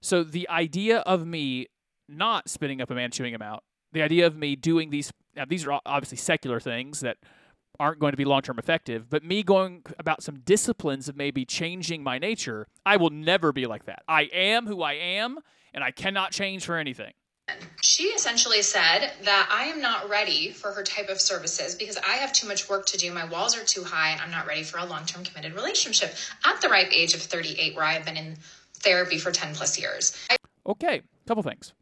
So 0.00 0.24
the 0.24 0.48
idea 0.48 0.98
of 1.00 1.26
me 1.26 1.66
not 2.08 2.48
spitting 2.48 2.80
up 2.80 2.90
a 2.90 2.94
man, 2.94 3.10
chewing 3.10 3.34
him 3.34 3.42
out, 3.42 3.64
the 3.92 4.02
idea 4.02 4.26
of 4.26 4.36
me 4.36 4.56
doing 4.56 4.90
these, 4.90 5.12
now 5.36 5.44
these 5.44 5.66
are 5.66 5.80
obviously 5.84 6.16
secular 6.16 6.58
things 6.58 7.00
that 7.00 7.18
aren't 7.82 7.98
going 7.98 8.12
to 8.12 8.16
be 8.16 8.24
long 8.24 8.42
term 8.42 8.60
effective, 8.60 9.10
but 9.10 9.24
me 9.24 9.42
going 9.42 9.82
about 9.98 10.22
some 10.22 10.38
disciplines 10.38 11.08
of 11.08 11.16
maybe 11.16 11.44
changing 11.44 12.00
my 12.00 12.16
nature, 12.16 12.68
I 12.86 12.96
will 12.96 13.10
never 13.10 13.52
be 13.52 13.66
like 13.66 13.86
that. 13.86 14.04
I 14.06 14.22
am 14.32 14.68
who 14.68 14.82
I 14.82 14.92
am, 14.92 15.40
and 15.74 15.82
I 15.82 15.90
cannot 15.90 16.30
change 16.30 16.64
for 16.64 16.76
anything. 16.76 17.12
She 17.80 18.04
essentially 18.04 18.62
said 18.62 19.10
that 19.24 19.48
I 19.50 19.64
am 19.64 19.80
not 19.80 20.08
ready 20.08 20.52
for 20.52 20.70
her 20.70 20.84
type 20.84 21.08
of 21.08 21.20
services 21.20 21.74
because 21.74 21.96
I 21.96 22.12
have 22.12 22.32
too 22.32 22.46
much 22.46 22.68
work 22.68 22.86
to 22.86 22.96
do. 22.96 23.12
My 23.12 23.24
walls 23.24 23.56
are 23.58 23.64
too 23.64 23.82
high, 23.82 24.10
and 24.10 24.20
I'm 24.20 24.30
not 24.30 24.46
ready 24.46 24.62
for 24.62 24.78
a 24.78 24.84
long 24.86 25.04
term 25.04 25.24
committed 25.24 25.52
relationship 25.52 26.14
at 26.44 26.60
the 26.60 26.68
ripe 26.68 26.92
age 26.92 27.14
of 27.14 27.20
38, 27.20 27.74
where 27.74 27.84
I 27.84 27.94
have 27.94 28.04
been 28.04 28.16
in 28.16 28.36
therapy 28.74 29.18
for 29.18 29.32
10 29.32 29.56
plus 29.56 29.76
years. 29.76 30.16
I- 30.30 30.36
okay, 30.66 31.02
couple 31.26 31.42
things. 31.42 31.72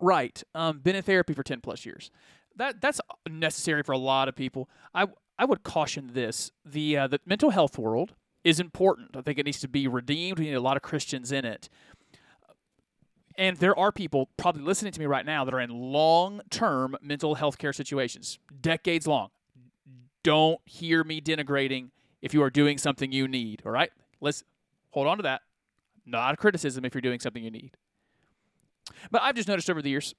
Right, 0.00 0.40
um, 0.54 0.78
been 0.78 0.94
in 0.94 1.02
therapy 1.02 1.34
for 1.34 1.42
10 1.42 1.60
plus 1.60 1.84
years. 1.84 2.12
That 2.58 2.80
that's 2.80 3.00
necessary 3.28 3.82
for 3.82 3.92
a 3.92 3.98
lot 3.98 4.28
of 4.28 4.34
people. 4.36 4.68
I 4.94 5.06
I 5.38 5.44
would 5.44 5.62
caution 5.62 6.10
this: 6.12 6.50
the 6.64 6.98
uh, 6.98 7.06
the 7.06 7.20
mental 7.24 7.50
health 7.50 7.78
world 7.78 8.14
is 8.44 8.60
important. 8.60 9.16
I 9.16 9.22
think 9.22 9.38
it 9.38 9.46
needs 9.46 9.60
to 9.60 9.68
be 9.68 9.88
redeemed. 9.88 10.38
We 10.38 10.46
need 10.46 10.54
a 10.54 10.60
lot 10.60 10.76
of 10.76 10.82
Christians 10.82 11.32
in 11.32 11.44
it. 11.44 11.68
And 13.36 13.56
there 13.58 13.78
are 13.78 13.92
people 13.92 14.28
probably 14.36 14.62
listening 14.62 14.90
to 14.92 14.98
me 14.98 15.06
right 15.06 15.24
now 15.24 15.44
that 15.44 15.54
are 15.54 15.60
in 15.60 15.70
long 15.70 16.40
term 16.50 16.96
mental 17.00 17.36
health 17.36 17.56
care 17.58 17.72
situations, 17.72 18.40
decades 18.60 19.06
long. 19.06 19.30
Don't 20.24 20.60
hear 20.64 21.04
me 21.04 21.20
denigrating 21.20 21.90
if 22.20 22.34
you 22.34 22.42
are 22.42 22.50
doing 22.50 22.78
something 22.78 23.12
you 23.12 23.28
need, 23.28 23.62
all 23.64 23.70
right? 23.70 23.90
Let's 24.20 24.42
hold 24.90 25.06
on 25.06 25.18
to 25.18 25.22
that. 25.22 25.42
Not 26.04 26.34
a 26.34 26.36
criticism 26.36 26.84
if 26.84 26.94
you're 26.94 27.00
doing 27.00 27.20
something 27.20 27.44
you 27.44 27.52
need. 27.52 27.76
But 29.12 29.22
I've 29.22 29.36
just 29.36 29.46
noticed 29.46 29.70
over 29.70 29.82
the 29.82 29.90
years 29.90 30.16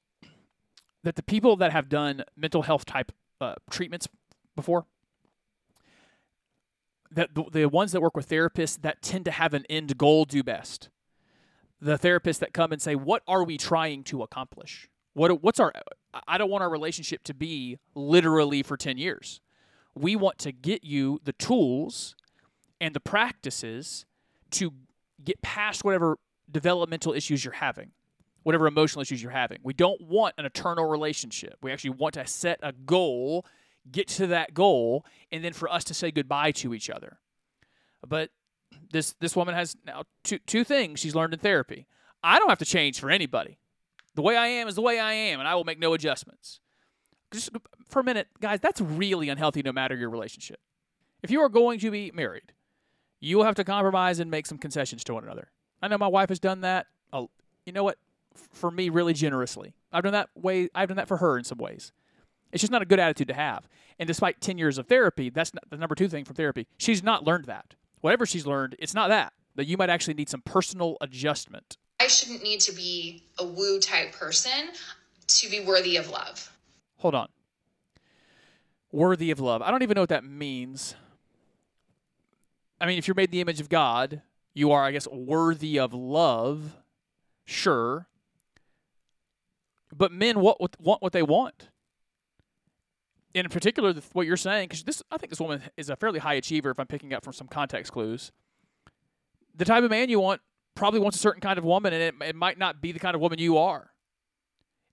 that 1.04 1.16
the 1.16 1.24
people 1.24 1.56
that 1.58 1.72
have 1.72 1.90
done 1.90 2.24
mental 2.36 2.64
health 2.64 2.86
type 2.86 3.12
uh, 3.40 3.56
treatments 3.70 4.08
before, 4.56 4.86
that 7.12 7.34
the, 7.34 7.46
the 7.52 7.66
ones 7.66 7.92
that 7.92 8.02
work 8.02 8.16
with 8.16 8.30
therapists 8.30 8.82
that 8.82 9.02
tend 9.02 9.26
to 9.26 9.32
have 9.32 9.54
an 9.54 9.66
end 9.70 9.98
goal 9.98 10.26
do 10.26 10.44
best 10.44 10.90
the 11.82 11.98
therapists 11.98 12.40
that 12.40 12.54
come 12.54 12.72
and 12.72 12.82
say, 12.82 12.96
"What 12.96 13.24
are 13.28 13.44
we 13.44 13.58
trying 13.58 14.04
to 14.06 14.22
accomplish? 14.22 14.90
What 15.14 15.42
what's 15.42 15.60
our 15.60 15.74
I 16.28 16.38
don't 16.38 16.50
want 16.50 16.64
our 16.64 16.70
relationship 16.70 17.24
to 17.26 17.34
be 17.34 17.78
literally 17.94 18.64
for 18.64 18.78
10 18.78 18.98
years. 18.98 19.42
We 19.96 20.16
want 20.16 20.38
to 20.40 20.52
get 20.52 20.84
you 20.84 21.20
the 21.24 21.34
tools 21.34 22.16
and 22.82 22.96
the 22.96 23.00
practices 23.00 24.06
to 24.52 24.74
get 25.24 25.42
past 25.42 25.84
whatever 25.84 26.18
developmental 26.50 27.14
issues 27.14 27.46
you're 27.46 27.56
having, 27.56 27.92
whatever 28.44 28.68
emotional 28.68 29.02
issues 29.02 29.22
you're 29.22 29.32
having. 29.32 29.60
We 29.64 29.74
don't 29.74 30.02
want 30.02 30.36
an 30.38 30.46
eternal 30.46 30.86
relationship. 30.86 31.58
We 31.62 31.72
actually 31.72 31.92
want 31.92 32.16
to 32.16 32.26
set 32.26 32.60
a 32.64 32.72
goal, 32.72 33.46
get 33.92 34.08
to 34.10 34.28
that 34.28 34.54
goal, 34.54 35.06
and 35.32 35.44
then 35.44 35.54
for 35.54 35.72
us 35.72 35.84
to 35.86 35.94
say 35.94 36.12
goodbye 36.12 36.52
to 36.54 36.74
each 36.74 36.90
other. 36.90 37.20
But 38.08 38.30
this 38.92 39.14
this 39.20 39.36
woman 39.36 39.56
has 39.56 39.76
now 39.86 40.04
two 40.24 40.40
two 40.40 40.64
things 40.64 41.00
she's 41.00 41.16
learned 41.16 41.34
in 41.34 41.40
therapy. 41.40 41.86
I 42.24 42.40
don't 42.40 42.50
have 42.50 42.60
to 42.60 42.66
change 42.66 43.00
for 43.00 43.10
anybody. 43.10 43.58
The 44.16 44.22
way 44.22 44.36
I 44.36 44.48
am 44.48 44.68
is 44.68 44.76
the 44.76 44.82
way 44.82 45.00
I 45.00 45.14
am, 45.14 45.40
and 45.40 45.48
I 45.48 45.56
will 45.56 45.64
make 45.64 45.80
no 45.80 45.94
adjustments. 45.94 46.60
Just 47.32 47.52
for 47.88 48.00
a 48.00 48.04
minute, 48.04 48.28
guys, 48.42 48.60
that's 48.60 48.82
really 48.82 49.30
unhealthy 49.30 49.62
no 49.62 49.72
matter 49.72 49.96
your 49.96 50.10
relationship. 50.10 50.60
If 51.22 51.32
you 51.32 51.42
are 51.42 51.50
going 51.50 51.80
to 51.80 51.92
be 51.92 52.12
married, 52.12 52.54
you 53.20 53.38
will 53.38 53.44
have 53.44 53.56
to 53.56 53.64
compromise 53.64 54.20
and 54.20 54.32
make 54.32 54.46
some 54.46 54.58
concessions 54.58 55.04
to 55.06 55.14
one 55.14 55.24
another. 55.24 55.52
I 55.82 55.88
know 55.88 55.98
my 55.98 56.08
wife 56.08 56.30
has 56.30 56.40
done 56.40 56.62
that. 56.62 56.88
Oh, 57.14 57.30
you 57.66 57.74
know 57.74 57.84
what? 57.84 57.98
For 58.52 58.72
me, 58.72 58.90
really 58.90 59.14
generously. 59.14 59.74
I've 59.92 60.04
done 60.04 60.14
that 60.14 60.30
way. 60.36 60.70
I've 60.74 60.90
done 60.90 60.98
that 60.98 61.08
for 61.08 61.18
her 61.18 61.38
in 61.38 61.44
some 61.44 61.58
ways. 61.58 61.92
It's 62.52 62.62
just 62.62 62.72
not 62.72 62.82
a 62.82 62.86
good 62.86 63.00
attitude 63.00 63.28
to 63.28 63.34
have. 63.34 63.68
And 64.00 64.08
despite 64.08 64.42
10 64.42 64.58
years 64.58 64.78
of 64.78 64.88
therapy, 64.88 65.30
that's 65.30 65.52
the 65.70 65.78
number 65.78 65.96
two 65.96 66.08
thing 66.08 66.26
from 66.26 66.36
therapy. 66.36 66.68
She's 66.78 67.04
not 67.04 67.26
learned 67.26 67.46
that 67.46 67.76
whatever 68.02 68.26
she's 68.26 68.46
learned, 68.46 68.76
it's 68.80 68.94
not 68.94 69.10
that. 69.10 69.34
That 69.56 69.68
you 69.68 69.78
might 69.78 69.90
actually 69.90 70.14
need 70.14 70.30
some 70.30 70.42
personal 70.42 70.98
adjustment. 71.02 71.78
I 72.00 72.08
shouldn't 72.08 72.44
need 72.44 72.62
to 72.62 72.72
be 72.72 73.24
a 73.38 73.46
woo 73.46 73.80
type 73.80 74.14
person 74.14 74.70
to 75.28 75.50
be 75.50 75.60
worthy 75.60 75.98
of 75.98 76.10
love. 76.10 76.52
Hold 76.98 77.16
on. 77.16 77.28
Worthy 78.92 79.32
of 79.32 79.40
love. 79.40 79.62
I 79.62 79.70
don't 79.70 79.84
even 79.84 79.96
know 79.96 80.02
what 80.02 80.10
that 80.10 80.24
means. 80.24 80.96
I 82.80 82.86
mean, 82.86 82.98
if 82.98 83.08
you're 83.08 83.16
made 83.16 83.30
in 83.30 83.32
the 83.32 83.42
image 83.42 83.60
of 83.60 83.70
God, 83.70 84.22
you 84.54 84.72
are, 84.72 84.84
I 84.84 84.92
guess, 84.92 85.08
worthy 85.08 85.78
of 85.78 85.94
love. 85.94 86.78
Sure. 87.46 88.08
But 89.96 90.12
men 90.12 90.40
want 90.40 90.62
what, 90.62 90.80
want 90.80 91.02
what 91.02 91.14
they 91.14 91.24
want 91.24 91.70
in 93.34 93.48
particular, 93.50 93.94
what 94.14 94.26
you're 94.26 94.38
saying, 94.38 94.70
because 94.70 94.84
this, 94.84 95.04
I 95.12 95.18
think 95.18 95.30
this 95.30 95.40
woman 95.40 95.62
is 95.78 95.90
a 95.90 95.96
fairly 95.96 96.20
high 96.20 96.36
achiever. 96.36 96.72
If 96.72 96.80
I'm 96.80 96.88
picking 96.88 97.14
up 97.14 97.24
from 97.24 97.34
some 97.34 97.48
context 97.48 97.92
clues, 97.92 98.32
the 99.56 99.66
type 99.66 99.84
of 99.84 99.92
man 99.92 100.10
you 100.10 100.20
want 100.20 100.42
probably 100.76 101.00
wants 101.00 101.18
a 101.18 101.20
certain 101.20 101.42
kind 101.42 101.58
of 101.58 101.64
woman, 101.64 101.94
and 101.94 102.02
it, 102.02 102.30
it 102.30 102.36
might 102.36 102.58
not 102.58 102.82
be 102.82 102.92
the 102.92 103.00
kind 103.00 103.16
of 103.16 103.22
woman 103.22 103.40
you 103.40 103.58
are. 103.58 103.92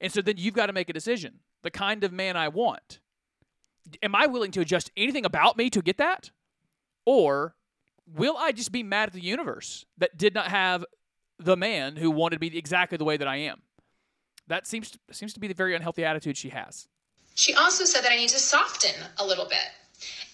And 0.00 0.12
so 0.12 0.20
then 0.20 0.36
you've 0.36 0.54
got 0.54 0.66
to 0.66 0.72
make 0.72 0.90
a 0.90 0.92
decision: 0.92 1.40
the 1.62 1.70
kind 1.70 2.04
of 2.04 2.12
man 2.12 2.36
I 2.36 2.48
want. 2.48 3.00
Am 4.02 4.14
I 4.14 4.26
willing 4.26 4.50
to 4.50 4.60
adjust 4.60 4.90
anything 4.96 5.24
about 5.24 5.56
me 5.56 5.70
to 5.70 5.80
get 5.80 5.96
that, 5.98 6.30
or 7.06 7.54
will 8.06 8.36
I 8.36 8.52
just 8.52 8.72
be 8.72 8.82
mad 8.82 9.08
at 9.08 9.12
the 9.12 9.22
universe 9.22 9.86
that 9.96 10.18
did 10.18 10.34
not 10.34 10.48
have 10.48 10.84
the 11.38 11.56
man 11.56 11.96
who 11.96 12.10
wanted 12.10 12.40
me 12.40 12.48
exactly 12.48 12.98
the 12.98 13.04
way 13.04 13.16
that 13.16 13.28
I 13.28 13.36
am? 13.36 13.62
That 14.48 14.66
seems 14.66 14.96
seems 15.10 15.32
to 15.34 15.40
be 15.40 15.48
the 15.48 15.54
very 15.54 15.74
unhealthy 15.74 16.04
attitude 16.04 16.36
she 16.36 16.50
has. 16.50 16.88
She 17.34 17.54
also 17.54 17.84
said 17.84 18.02
that 18.02 18.12
I 18.12 18.16
need 18.16 18.30
to 18.30 18.38
soften 18.38 18.94
a 19.18 19.26
little 19.26 19.46
bit. 19.46 19.70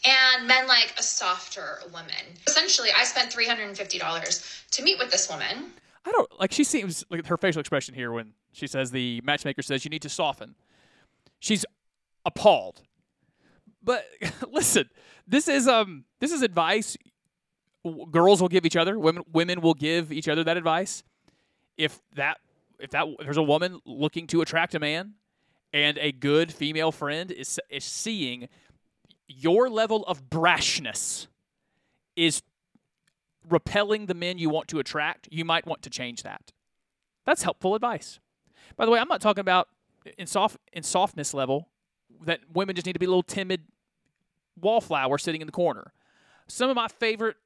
And 0.04 0.46
men 0.46 0.66
like 0.66 0.94
a 0.98 1.02
softer 1.02 1.78
woman. 1.92 2.36
Essentially, 2.46 2.88
I 2.96 3.04
spent 3.04 3.30
$350 3.30 4.70
to 4.70 4.82
meet 4.82 4.98
with 4.98 5.10
this 5.12 5.30
woman. 5.30 5.72
I 6.04 6.10
don't 6.10 6.28
like 6.40 6.52
she 6.52 6.64
seems 6.64 7.04
like 7.10 7.26
her 7.26 7.36
facial 7.36 7.60
expression 7.60 7.94
here 7.94 8.10
when 8.12 8.32
she 8.52 8.66
says 8.66 8.90
the 8.90 9.20
matchmaker 9.24 9.62
says 9.62 9.84
you 9.84 9.90
need 9.90 10.02
to 10.02 10.08
soften. 10.08 10.56
She's 11.38 11.64
appalled. 12.24 12.82
But 13.82 14.06
listen, 14.50 14.90
this 15.26 15.48
is 15.48 15.68
um 15.68 16.04
this 16.20 16.32
is 16.32 16.42
advice 16.42 16.96
girls 18.10 18.40
will 18.40 18.48
give 18.48 18.64
each 18.64 18.76
other, 18.76 18.98
women 18.98 19.24
women 19.32 19.60
will 19.60 19.74
give 19.74 20.12
each 20.12 20.28
other 20.28 20.44
that 20.44 20.56
advice. 20.56 21.02
If 21.76 22.00
that 22.14 22.38
if 22.82 22.90
that 22.90 23.06
if 23.06 23.24
there's 23.24 23.36
a 23.36 23.42
woman 23.42 23.80
looking 23.86 24.26
to 24.26 24.42
attract 24.42 24.74
a 24.74 24.80
man 24.80 25.14
and 25.72 25.96
a 25.98 26.12
good 26.12 26.52
female 26.52 26.92
friend 26.92 27.30
is, 27.30 27.58
is 27.70 27.84
seeing 27.84 28.48
your 29.28 29.70
level 29.70 30.04
of 30.04 30.28
brashness 30.28 31.28
is 32.16 32.42
repelling 33.48 34.06
the 34.06 34.14
men 34.14 34.36
you 34.36 34.50
want 34.50 34.68
to 34.68 34.78
attract, 34.78 35.28
you 35.30 35.44
might 35.44 35.66
want 35.66 35.82
to 35.82 35.90
change 35.90 36.22
that. 36.22 36.52
That's 37.24 37.42
helpful 37.42 37.74
advice. 37.74 38.20
By 38.76 38.84
the 38.84 38.90
way, 38.90 38.98
I'm 38.98 39.08
not 39.08 39.20
talking 39.20 39.40
about 39.40 39.68
in 40.18 40.26
soft 40.26 40.56
in 40.72 40.82
softness 40.82 41.32
level 41.32 41.68
that 42.24 42.40
women 42.52 42.74
just 42.74 42.84
need 42.84 42.92
to 42.94 42.98
be 42.98 43.06
a 43.06 43.08
little 43.08 43.22
timid 43.22 43.62
wallflower 44.60 45.18
sitting 45.18 45.40
in 45.40 45.46
the 45.46 45.52
corner. 45.52 45.92
Some 46.48 46.68
of 46.68 46.76
my 46.76 46.88
favorite 46.88 47.36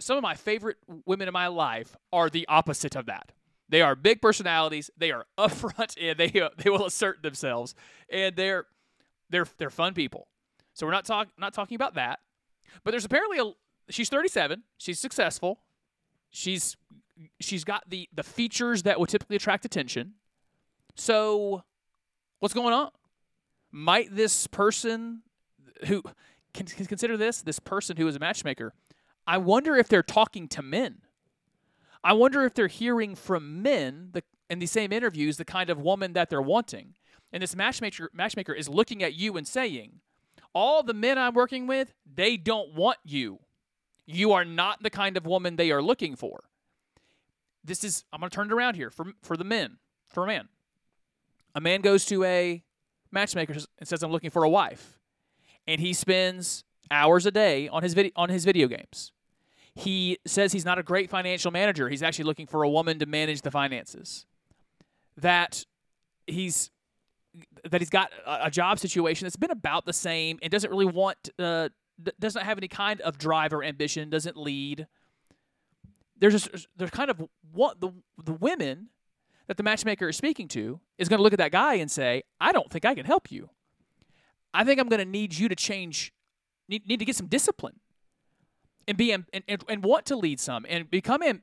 some 0.00 0.16
of 0.16 0.22
my 0.22 0.34
favorite 0.34 0.76
women 1.04 1.26
in 1.26 1.32
my 1.32 1.48
life 1.48 1.96
are 2.12 2.30
the 2.30 2.46
opposite 2.48 2.94
of 2.94 3.06
that. 3.06 3.32
They 3.70 3.82
are 3.82 3.94
big 3.94 4.20
personalities. 4.20 4.90
They 4.98 5.12
are 5.12 5.26
upfront 5.38 5.96
and 6.00 6.18
they 6.18 6.40
uh, 6.40 6.50
they 6.58 6.68
will 6.68 6.86
assert 6.86 7.22
themselves, 7.22 7.74
and 8.12 8.36
they're 8.36 8.66
they're 9.30 9.46
they're 9.58 9.70
fun 9.70 9.94
people. 9.94 10.28
So 10.74 10.86
we're 10.86 10.92
not 10.92 11.04
talk 11.04 11.28
not 11.38 11.54
talking 11.54 11.76
about 11.76 11.94
that. 11.94 12.18
But 12.84 12.90
there's 12.90 13.04
apparently 13.04 13.38
a 13.38 13.52
she's 13.90 14.08
37. 14.08 14.62
She's 14.76 14.98
successful. 14.98 15.60
She's 16.30 16.76
she's 17.38 17.64
got 17.64 17.88
the 17.88 18.08
the 18.12 18.22
features 18.22 18.82
that 18.82 18.98
would 18.98 19.08
typically 19.08 19.36
attract 19.36 19.64
attention. 19.64 20.14
So 20.96 21.62
what's 22.40 22.54
going 22.54 22.74
on? 22.74 22.90
Might 23.70 24.14
this 24.14 24.46
person 24.48 25.22
who 25.86 26.02
can 26.52 26.66
consider 26.66 27.16
this 27.16 27.42
this 27.42 27.60
person 27.60 27.96
who 27.96 28.08
is 28.08 28.16
a 28.16 28.18
matchmaker? 28.18 28.74
I 29.26 29.38
wonder 29.38 29.76
if 29.76 29.88
they're 29.88 30.02
talking 30.02 30.48
to 30.48 30.62
men. 30.62 31.02
I 32.02 32.12
wonder 32.14 32.44
if 32.44 32.54
they're 32.54 32.66
hearing 32.66 33.14
from 33.14 33.62
men 33.62 34.10
the, 34.12 34.22
in 34.48 34.58
these 34.58 34.70
same 34.70 34.92
interviews 34.92 35.36
the 35.36 35.44
kind 35.44 35.70
of 35.70 35.80
woman 35.80 36.14
that 36.14 36.30
they're 36.30 36.40
wanting. 36.40 36.94
And 37.32 37.42
this 37.42 37.54
matchmaker 37.54 38.10
matchmaker 38.12 38.52
is 38.52 38.68
looking 38.68 39.02
at 39.02 39.14
you 39.14 39.36
and 39.36 39.46
saying, 39.46 40.00
"All 40.52 40.82
the 40.82 40.94
men 40.94 41.18
I'm 41.18 41.34
working 41.34 41.66
with, 41.66 41.92
they 42.12 42.36
don't 42.36 42.74
want 42.74 42.98
you. 43.04 43.40
You 44.06 44.32
are 44.32 44.44
not 44.44 44.82
the 44.82 44.90
kind 44.90 45.16
of 45.16 45.26
woman 45.26 45.56
they 45.56 45.70
are 45.70 45.82
looking 45.82 46.16
for." 46.16 46.44
This 47.62 47.84
is 47.84 48.04
I'm 48.12 48.20
going 48.20 48.30
to 48.30 48.34
turn 48.34 48.48
it 48.48 48.52
around 48.52 48.74
here 48.74 48.90
for 48.90 49.12
for 49.22 49.36
the 49.36 49.44
men. 49.44 49.78
For 50.08 50.24
a 50.24 50.26
man. 50.26 50.48
A 51.54 51.60
man 51.60 51.82
goes 51.82 52.04
to 52.06 52.24
a 52.24 52.64
matchmaker 53.12 53.54
and 53.78 53.86
says, 53.86 54.02
"I'm 54.02 54.10
looking 54.10 54.30
for 54.30 54.42
a 54.42 54.50
wife." 54.50 54.98
And 55.68 55.80
he 55.80 55.92
spends 55.92 56.64
hours 56.90 57.26
a 57.26 57.30
day 57.30 57.68
on 57.68 57.82
his 57.84 57.94
video 57.94 58.10
on 58.16 58.28
his 58.28 58.44
video 58.44 58.66
games. 58.66 59.12
He 59.74 60.18
says 60.26 60.52
he's 60.52 60.64
not 60.64 60.78
a 60.78 60.82
great 60.82 61.10
financial 61.10 61.50
manager. 61.50 61.88
He's 61.88 62.02
actually 62.02 62.24
looking 62.24 62.46
for 62.46 62.62
a 62.62 62.68
woman 62.68 62.98
to 62.98 63.06
manage 63.06 63.42
the 63.42 63.50
finances. 63.50 64.26
That 65.16 65.64
he's 66.26 66.70
that 67.70 67.80
he's 67.80 67.90
got 67.90 68.10
a 68.26 68.50
job 68.50 68.78
situation 68.78 69.26
that's 69.26 69.36
been 69.36 69.52
about 69.52 69.86
the 69.86 69.92
same 69.92 70.38
and 70.42 70.50
doesn't 70.50 70.70
really 70.70 70.86
want 70.86 71.30
uh, 71.38 71.68
doesn't 72.18 72.42
have 72.42 72.58
any 72.58 72.68
kind 72.68 73.00
of 73.02 73.18
drive 73.18 73.52
or 73.52 73.62
ambition, 73.62 74.10
doesn't 74.10 74.36
lead. 74.36 74.86
There's 76.18 76.32
just, 76.32 76.66
there's 76.76 76.90
kind 76.90 77.10
of 77.10 77.28
what 77.52 77.80
the 77.80 77.92
the 78.22 78.32
women 78.32 78.88
that 79.46 79.56
the 79.56 79.62
matchmaker 79.62 80.08
is 80.08 80.16
speaking 80.16 80.48
to 80.48 80.80
is 80.98 81.08
going 81.08 81.18
to 81.18 81.22
look 81.22 81.32
at 81.32 81.38
that 81.38 81.52
guy 81.52 81.74
and 81.74 81.90
say, 81.90 82.22
"I 82.40 82.52
don't 82.52 82.70
think 82.70 82.84
I 82.84 82.94
can 82.94 83.06
help 83.06 83.30
you. 83.30 83.50
I 84.52 84.64
think 84.64 84.80
I'm 84.80 84.88
going 84.88 84.98
to 84.98 85.04
need 85.04 85.38
you 85.38 85.48
to 85.48 85.54
change 85.54 86.12
need, 86.68 86.86
need 86.86 86.98
to 86.98 87.04
get 87.04 87.16
some 87.16 87.26
discipline 87.26 87.80
and 88.88 88.96
be 88.96 89.12
and, 89.12 89.24
and, 89.32 89.64
and 89.68 89.84
want 89.84 90.06
to 90.06 90.16
lead 90.16 90.40
some 90.40 90.66
and 90.68 90.90
become 90.90 91.22
am, 91.22 91.42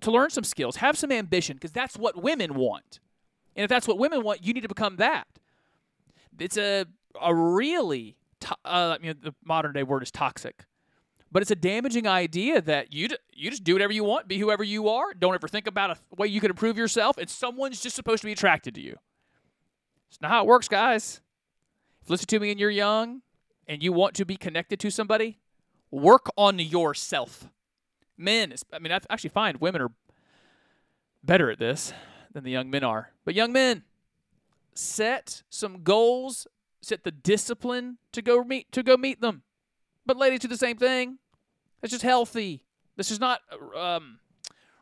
to 0.00 0.10
learn 0.10 0.30
some 0.30 0.44
skills, 0.44 0.76
have 0.76 0.98
some 0.98 1.12
ambition 1.12 1.56
because 1.56 1.72
that's 1.72 1.96
what 1.96 2.22
women 2.22 2.54
want. 2.54 3.00
And 3.56 3.64
if 3.64 3.68
that's 3.68 3.86
what 3.86 3.98
women 3.98 4.22
want, 4.22 4.44
you 4.44 4.52
need 4.52 4.62
to 4.62 4.68
become 4.68 4.96
that. 4.96 5.26
It's 6.38 6.56
a 6.56 6.86
a 7.20 7.34
really 7.34 8.16
to, 8.40 8.52
uh, 8.64 8.96
I 8.96 8.98
mean 8.98 9.14
the 9.22 9.34
modern 9.44 9.72
day 9.72 9.82
word 9.82 10.02
is 10.02 10.10
toxic. 10.10 10.64
But 11.30 11.40
it's 11.40 11.50
a 11.50 11.56
damaging 11.56 12.06
idea 12.06 12.60
that 12.60 12.92
you 12.92 13.08
you 13.32 13.50
just 13.50 13.64
do 13.64 13.74
whatever 13.74 13.92
you 13.92 14.04
want, 14.04 14.28
be 14.28 14.38
whoever 14.38 14.62
you 14.62 14.88
are. 14.88 15.14
Don't 15.14 15.34
ever 15.34 15.48
think 15.48 15.66
about 15.66 15.90
a 15.90 15.96
way 16.16 16.26
you 16.26 16.40
can 16.40 16.50
improve 16.50 16.76
yourself, 16.76 17.16
and 17.16 17.28
someone's 17.30 17.80
just 17.80 17.96
supposed 17.96 18.20
to 18.20 18.26
be 18.26 18.32
attracted 18.32 18.74
to 18.74 18.82
you. 18.82 18.96
It's 20.10 20.20
not 20.20 20.30
how 20.30 20.42
it 20.42 20.46
works, 20.46 20.68
guys. 20.68 21.22
If 22.02 22.10
listen 22.10 22.26
to 22.26 22.38
me 22.40 22.50
and 22.50 22.60
you're 22.60 22.70
young, 22.70 23.22
and 23.66 23.82
you 23.82 23.92
want 23.92 24.14
to 24.16 24.26
be 24.26 24.36
connected 24.36 24.78
to 24.80 24.90
somebody, 24.90 25.38
work 25.92 26.26
on 26.36 26.58
yourself. 26.58 27.48
Men, 28.16 28.52
I 28.72 28.78
mean, 28.80 28.92
I 28.92 28.98
actually 29.10 29.30
find 29.30 29.60
women 29.60 29.82
are 29.82 29.92
better 31.22 31.50
at 31.50 31.58
this 31.58 31.92
than 32.32 32.42
the 32.42 32.50
young 32.50 32.70
men 32.70 32.82
are. 32.82 33.10
But 33.24 33.34
young 33.34 33.52
men, 33.52 33.84
set 34.74 35.42
some 35.50 35.82
goals, 35.84 36.46
set 36.80 37.04
the 37.04 37.12
discipline 37.12 37.98
to 38.12 38.22
go 38.22 38.42
meet 38.42 38.72
to 38.72 38.82
go 38.82 38.96
meet 38.96 39.20
them. 39.20 39.42
But 40.04 40.16
ladies 40.16 40.40
do 40.40 40.48
the 40.48 40.56
same 40.56 40.76
thing. 40.76 41.18
It's 41.82 41.92
just 41.92 42.02
healthy. 42.02 42.64
This 42.96 43.10
is 43.10 43.20
not 43.20 43.40
um, 43.76 44.18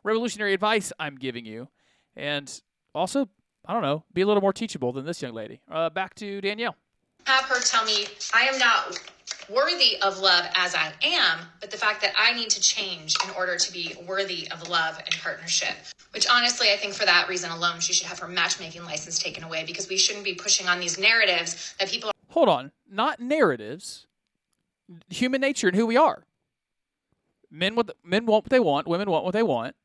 revolutionary 0.03 0.53
advice 0.53 0.91
I'm 0.99 1.17
giving 1.17 1.45
you. 1.45 1.67
And 2.15 2.51
also, 2.93 3.29
I 3.65 3.73
don't 3.73 3.81
know, 3.81 4.03
be 4.13 4.21
a 4.21 4.27
little 4.27 4.41
more 4.41 4.53
teachable 4.53 4.91
than 4.91 5.05
this 5.05 5.21
young 5.21 5.33
lady. 5.33 5.61
Uh, 5.69 5.89
back 5.89 6.15
to 6.15 6.41
Danielle 6.41 6.75
have 7.25 7.45
her 7.45 7.61
tell 7.61 7.85
me 7.85 8.07
I 8.33 8.43
am 8.43 8.57
not 8.57 8.99
worthy 9.53 10.01
of 10.01 10.19
love 10.19 10.45
as 10.55 10.75
I 10.75 10.93
am, 11.03 11.39
but 11.59 11.71
the 11.71 11.77
fact 11.77 12.01
that 12.01 12.13
I 12.17 12.33
need 12.33 12.49
to 12.51 12.61
change 12.61 13.15
in 13.23 13.29
order 13.35 13.57
to 13.57 13.71
be 13.71 13.95
worthy 14.07 14.49
of 14.51 14.67
love 14.67 14.97
and 14.97 15.15
partnership. 15.21 15.75
Which 16.13 16.27
honestly, 16.29 16.71
I 16.71 16.77
think 16.77 16.93
for 16.93 17.05
that 17.05 17.29
reason 17.29 17.51
alone, 17.51 17.79
she 17.79 17.93
should 17.93 18.07
have 18.07 18.19
her 18.19 18.27
matchmaking 18.27 18.83
license 18.83 19.19
taken 19.19 19.43
away 19.43 19.63
because 19.65 19.87
we 19.87 19.97
shouldn't 19.97 20.25
be 20.25 20.33
pushing 20.33 20.67
on 20.67 20.79
these 20.79 20.99
narratives 20.99 21.73
that 21.79 21.89
people. 21.89 22.11
Hold 22.29 22.49
on, 22.49 22.71
not 22.89 23.19
narratives. 23.19 24.07
Human 25.09 25.39
nature 25.39 25.67
and 25.67 25.75
who 25.75 25.85
we 25.85 25.95
are. 25.95 26.25
Men 27.49 27.75
what 27.75 27.95
men 28.03 28.25
want 28.25 28.45
what 28.45 28.49
they 28.49 28.59
want, 28.59 28.87
women 28.87 29.09
want 29.09 29.23
what 29.23 29.33
they 29.33 29.43
want. 29.43 29.75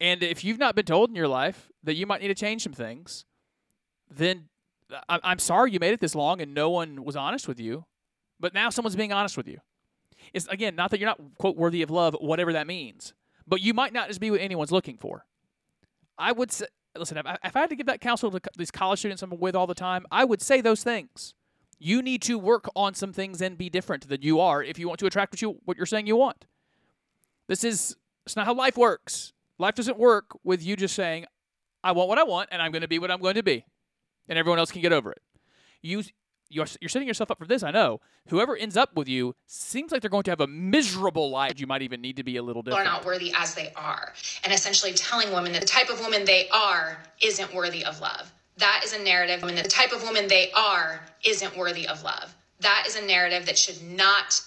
And 0.00 0.22
if 0.22 0.44
you've 0.44 0.58
not 0.58 0.74
been 0.74 0.86
told 0.86 1.10
in 1.10 1.16
your 1.16 1.28
life 1.28 1.70
that 1.82 1.94
you 1.94 2.06
might 2.06 2.20
need 2.20 2.28
to 2.28 2.34
change 2.34 2.62
some 2.62 2.72
things, 2.72 3.24
then 4.10 4.48
uh, 5.08 5.18
I'm 5.22 5.38
sorry 5.38 5.72
you 5.72 5.80
made 5.80 5.92
it 5.92 6.00
this 6.00 6.14
long 6.14 6.40
and 6.40 6.54
no 6.54 6.70
one 6.70 7.04
was 7.04 7.16
honest 7.16 7.48
with 7.48 7.60
you, 7.60 7.84
but 8.40 8.54
now 8.54 8.70
someone's 8.70 8.96
being 8.96 9.12
honest 9.12 9.36
with 9.36 9.48
you. 9.48 9.58
It's 10.32 10.46
again 10.48 10.74
not 10.74 10.90
that 10.90 11.00
you're 11.00 11.08
not 11.08 11.20
quote 11.38 11.56
worthy 11.56 11.82
of 11.82 11.90
love, 11.90 12.16
whatever 12.20 12.52
that 12.52 12.66
means, 12.66 13.14
but 13.46 13.60
you 13.60 13.74
might 13.74 13.92
not 13.92 14.08
just 14.08 14.20
be 14.20 14.30
what 14.30 14.40
anyone's 14.40 14.72
looking 14.72 14.96
for. 14.96 15.24
I 16.18 16.32
would 16.32 16.50
say, 16.50 16.66
listen, 16.96 17.16
if 17.16 17.26
I, 17.26 17.38
if 17.44 17.56
I 17.56 17.60
had 17.60 17.70
to 17.70 17.76
give 17.76 17.86
that 17.86 18.00
counsel 18.00 18.30
to 18.30 18.40
these 18.56 18.70
college 18.70 18.98
students 18.98 19.22
I'm 19.22 19.38
with 19.38 19.54
all 19.54 19.66
the 19.66 19.74
time, 19.74 20.06
I 20.10 20.24
would 20.24 20.42
say 20.42 20.60
those 20.60 20.82
things. 20.82 21.34
You 21.78 22.02
need 22.02 22.22
to 22.22 22.38
work 22.38 22.68
on 22.74 22.94
some 22.94 23.12
things 23.12 23.40
and 23.40 23.56
be 23.56 23.70
different 23.70 24.08
than 24.08 24.22
you 24.22 24.40
are 24.40 24.62
if 24.62 24.80
you 24.80 24.88
want 24.88 24.98
to 25.00 25.06
attract 25.06 25.32
what 25.32 25.42
you 25.42 25.60
what 25.64 25.76
you're 25.76 25.86
saying 25.86 26.06
you 26.06 26.16
want. 26.16 26.46
This 27.46 27.62
is 27.64 27.96
it's 28.26 28.36
not 28.36 28.46
how 28.46 28.54
life 28.54 28.76
works. 28.76 29.32
Life 29.58 29.74
doesn't 29.74 29.98
work 29.98 30.36
with 30.44 30.62
you 30.64 30.76
just 30.76 30.94
saying, 30.94 31.26
I 31.82 31.92
want 31.92 32.08
what 32.08 32.18
I 32.18 32.24
want 32.24 32.48
and 32.52 32.60
I'm 32.60 32.72
going 32.72 32.82
to 32.82 32.88
be 32.88 32.98
what 32.98 33.10
I'm 33.10 33.20
going 33.20 33.36
to 33.36 33.42
be 33.42 33.64
and 34.28 34.38
everyone 34.38 34.58
else 34.58 34.70
can 34.70 34.82
get 34.82 34.92
over 34.92 35.12
it. 35.12 35.22
You 35.80 36.02
you're, 36.48 36.66
you're 36.80 36.88
setting 36.88 37.08
yourself 37.08 37.30
up 37.30 37.38
for 37.38 37.46
this. 37.46 37.62
I 37.62 37.70
know. 37.70 38.00
Whoever 38.28 38.56
ends 38.56 38.76
up 38.76 38.94
with 38.96 39.08
you 39.08 39.34
seems 39.46 39.92
like 39.92 40.00
they're 40.00 40.10
going 40.10 40.24
to 40.24 40.30
have 40.30 40.40
a 40.40 40.46
miserable 40.46 41.30
life. 41.30 41.58
You 41.58 41.66
might 41.66 41.82
even 41.82 42.00
need 42.00 42.16
to 42.16 42.24
be 42.24 42.36
a 42.36 42.42
little 42.42 42.62
different. 42.62 42.86
Are 42.86 42.90
not 42.90 43.04
worthy 43.04 43.32
as 43.36 43.54
they 43.54 43.72
are, 43.76 44.12
and 44.44 44.52
essentially 44.52 44.92
telling 44.92 45.32
women 45.32 45.52
that 45.52 45.62
the 45.62 45.68
type 45.68 45.90
of 45.90 46.00
woman 46.00 46.24
they 46.24 46.48
are 46.50 47.02
isn't 47.22 47.54
worthy 47.54 47.84
of 47.84 48.00
love. 48.00 48.32
That 48.56 48.82
is 48.84 48.92
a 48.92 49.02
narrative. 49.02 49.42
Women, 49.42 49.62
the 49.62 49.68
type 49.68 49.92
of 49.92 50.02
woman 50.02 50.28
they 50.28 50.50
are 50.52 51.00
isn't 51.24 51.56
worthy 51.56 51.86
of 51.86 52.02
love. 52.02 52.34
That 52.60 52.84
is 52.86 52.96
a 52.96 53.06
narrative 53.06 53.46
that 53.46 53.56
should 53.56 53.82
not 53.82 54.40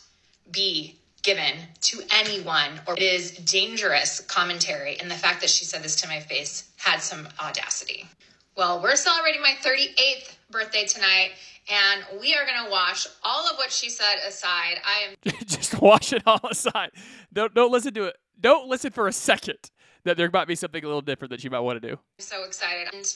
be 0.51 0.97
given 1.23 1.53
to 1.81 2.01
anyone 2.11 2.81
or 2.87 2.95
it 2.95 3.03
is 3.03 3.31
dangerous 3.31 4.21
commentary 4.21 4.99
and 4.99 5.09
the 5.09 5.15
fact 5.15 5.39
that 5.39 5.51
she 5.51 5.63
said 5.63 5.83
this 5.83 5.95
to 5.95 6.07
my 6.07 6.19
face 6.19 6.71
had 6.77 6.99
some 6.99 7.27
audacity 7.39 8.07
well, 8.55 8.81
we're 8.81 8.97
celebrating 8.97 9.41
my 9.41 9.55
38th 9.61 10.35
birthday 10.51 10.85
tonight, 10.85 11.31
and 11.69 12.03
we 12.19 12.33
are 12.33 12.45
going 12.45 12.65
to 12.65 12.69
wash 12.69 13.07
all 13.23 13.47
of 13.49 13.57
what 13.57 13.71
she 13.71 13.89
said 13.89 14.15
aside. 14.27 14.77
I 14.85 15.09
am 15.09 15.33
just 15.45 15.81
wash 15.81 16.13
it 16.13 16.23
all 16.25 16.41
aside. 16.49 16.91
Don't 17.33 17.53
don't 17.53 17.71
listen 17.71 17.93
to 17.95 18.05
it. 18.05 18.17
Don't 18.39 18.67
listen 18.67 18.91
for 18.91 19.07
a 19.07 19.13
second 19.13 19.71
that 20.03 20.17
there 20.17 20.29
might 20.31 20.47
be 20.47 20.55
something 20.55 20.83
a 20.83 20.87
little 20.87 21.01
different 21.01 21.31
that 21.31 21.43
you 21.43 21.49
might 21.49 21.59
want 21.59 21.81
to 21.81 21.87
do. 21.87 21.93
I'm 21.93 21.99
so 22.19 22.43
excited. 22.43 22.93
And 22.93 23.15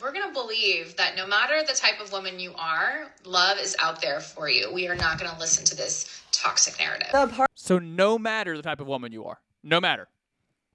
we're 0.00 0.12
going 0.12 0.26
to 0.26 0.32
believe 0.32 0.96
that 0.96 1.14
no 1.16 1.26
matter 1.26 1.62
the 1.66 1.74
type 1.74 2.00
of 2.00 2.10
woman 2.10 2.40
you 2.40 2.54
are, 2.56 3.12
love 3.24 3.58
is 3.58 3.76
out 3.78 4.00
there 4.00 4.20
for 4.20 4.48
you. 4.48 4.72
We 4.72 4.88
are 4.88 4.96
not 4.96 5.18
going 5.18 5.30
to 5.30 5.38
listen 5.38 5.64
to 5.66 5.76
this 5.76 6.22
toxic 6.32 6.78
narrative. 6.78 7.08
So 7.54 7.78
no 7.78 8.18
matter 8.18 8.56
the 8.56 8.62
type 8.62 8.80
of 8.80 8.86
woman 8.86 9.12
you 9.12 9.26
are, 9.26 9.40
no 9.62 9.80
matter. 9.80 10.08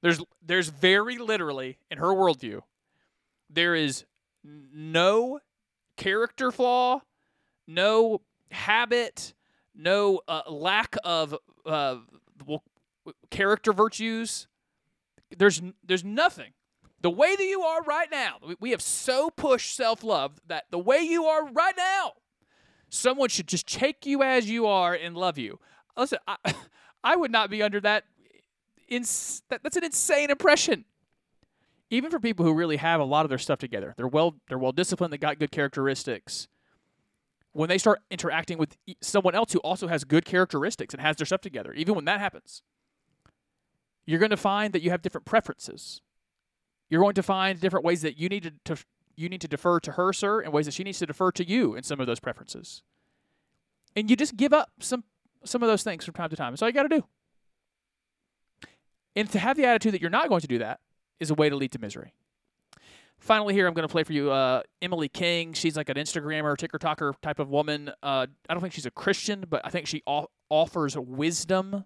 There's 0.01 0.21
there's 0.45 0.69
very 0.69 1.17
literally 1.17 1.79
in 1.89 1.97
her 1.97 2.09
worldview 2.09 2.61
there 3.49 3.75
is 3.75 4.05
no 4.43 5.39
character 5.97 6.51
flaw, 6.51 7.01
no 7.67 8.21
habit, 8.51 9.33
no 9.75 10.21
uh, 10.27 10.43
lack 10.47 10.95
of 11.03 11.35
uh, 11.65 11.97
well, 12.45 12.63
character 13.29 13.73
virtues. 13.73 14.47
There's 15.35 15.61
there's 15.85 16.03
nothing. 16.03 16.53
The 17.01 17.09
way 17.09 17.35
that 17.35 17.45
you 17.45 17.61
are 17.61 17.83
right 17.83 18.09
now, 18.09 18.37
we 18.59 18.71
have 18.71 18.81
so 18.81 19.29
pushed 19.29 19.75
self 19.75 20.03
love 20.03 20.39
that 20.47 20.65
the 20.71 20.79
way 20.79 20.99
you 20.99 21.25
are 21.25 21.47
right 21.51 21.75
now, 21.77 22.13
someone 22.89 23.29
should 23.29 23.47
just 23.47 23.67
take 23.67 24.05
you 24.05 24.23
as 24.23 24.49
you 24.49 24.65
are 24.65 24.93
and 24.93 25.15
love 25.15 25.37
you. 25.37 25.59
Listen, 25.95 26.19
I, 26.27 26.37
I 27.03 27.15
would 27.15 27.31
not 27.31 27.49
be 27.49 27.61
under 27.61 27.79
that. 27.81 28.05
In, 28.87 29.03
that 29.49 29.63
that's 29.63 29.75
an 29.75 29.83
insane 29.83 30.31
impression 30.31 30.85
even 31.89 32.11
for 32.11 32.19
people 32.19 32.45
who 32.45 32.53
really 32.53 32.77
have 32.77 32.99
a 32.99 33.05
lot 33.05 33.25
of 33.25 33.29
their 33.29 33.37
stuff 33.37 33.59
together, 33.59 33.93
they're 33.97 34.07
well 34.07 34.35
they're 34.47 34.57
well 34.57 34.71
disciplined, 34.71 35.13
they 35.13 35.17
got 35.17 35.39
good 35.39 35.51
characteristics. 35.51 36.47
When 37.53 37.69
they 37.69 37.77
start 37.77 38.01
interacting 38.11 38.57
with 38.57 38.77
someone 39.01 39.33
else 39.33 39.51
who 39.51 39.59
also 39.59 39.87
has 39.87 40.03
good 40.03 40.25
characteristics 40.25 40.93
and 40.93 41.01
has 41.01 41.15
their 41.15 41.25
stuff 41.25 41.41
together, 41.41 41.73
even 41.73 41.95
when 41.95 42.05
that 42.05 42.19
happens, 42.19 42.61
you're 44.05 44.19
going 44.19 44.31
to 44.31 44.37
find 44.37 44.73
that 44.73 44.81
you 44.81 44.91
have 44.91 45.01
different 45.01 45.25
preferences. 45.25 46.01
You're 46.89 47.01
going 47.01 47.15
to 47.15 47.23
find 47.23 47.59
different 47.59 47.83
ways 47.83 48.01
that 48.03 48.17
you 48.17 48.29
need 48.29 48.43
to, 48.43 48.75
to 48.75 48.83
you 49.15 49.27
need 49.27 49.41
to 49.41 49.47
defer 49.47 49.79
to 49.79 49.93
her, 49.93 50.13
sir, 50.13 50.41
and 50.41 50.53
ways 50.53 50.65
that 50.65 50.73
she 50.73 50.83
needs 50.83 50.99
to 50.99 51.05
defer 51.05 51.31
to 51.31 51.47
you 51.47 51.75
in 51.75 51.83
some 51.83 51.99
of 51.99 52.05
those 52.05 52.19
preferences. 52.19 52.83
And 53.95 54.09
you 54.09 54.15
just 54.15 54.37
give 54.37 54.53
up 54.53 54.69
some 54.79 55.03
some 55.43 55.63
of 55.63 55.67
those 55.67 55.83
things 55.83 56.05
from 56.05 56.13
time 56.13 56.29
to 56.29 56.35
time. 56.35 56.51
That's 56.51 56.61
all 56.61 56.69
you 56.69 56.73
got 56.73 56.83
to 56.83 56.89
do. 56.89 57.03
And 59.15 59.29
to 59.31 59.39
have 59.39 59.57
the 59.57 59.65
attitude 59.65 59.93
that 59.93 60.01
you're 60.01 60.09
not 60.09 60.29
going 60.29 60.41
to 60.41 60.47
do 60.47 60.59
that 60.59 60.79
is 61.19 61.29
a 61.29 61.33
way 61.33 61.49
to 61.49 61.55
lead 61.55 61.71
to 61.73 61.79
misery. 61.79 62.13
Finally, 63.19 63.53
here 63.53 63.67
I'm 63.67 63.73
going 63.73 63.87
to 63.87 63.91
play 63.91 64.03
for 64.03 64.13
you 64.13 64.31
uh, 64.31 64.61
Emily 64.81 65.09
King. 65.09 65.53
She's 65.53 65.75
like 65.75 65.89
an 65.89 65.95
Instagrammer, 65.95 66.55
TikToker 66.55 67.13
type 67.21 67.39
of 67.39 67.49
woman. 67.49 67.89
Uh, 68.03 68.27
I 68.47 68.53
don't 68.53 68.61
think 68.61 68.73
she's 68.73 68.85
a 68.85 68.91
Christian, 68.91 69.45
but 69.49 69.61
I 69.65 69.69
think 69.69 69.87
she 69.87 70.03
offers 70.05 70.95
wisdom 70.97 71.85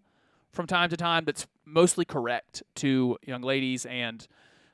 from 0.51 0.67
time 0.67 0.89
to 0.89 0.97
time 0.97 1.23
that's 1.23 1.47
mostly 1.65 2.03
correct 2.03 2.63
to 2.75 3.17
young 3.25 3.41
ladies 3.41 3.85
and 3.85 4.27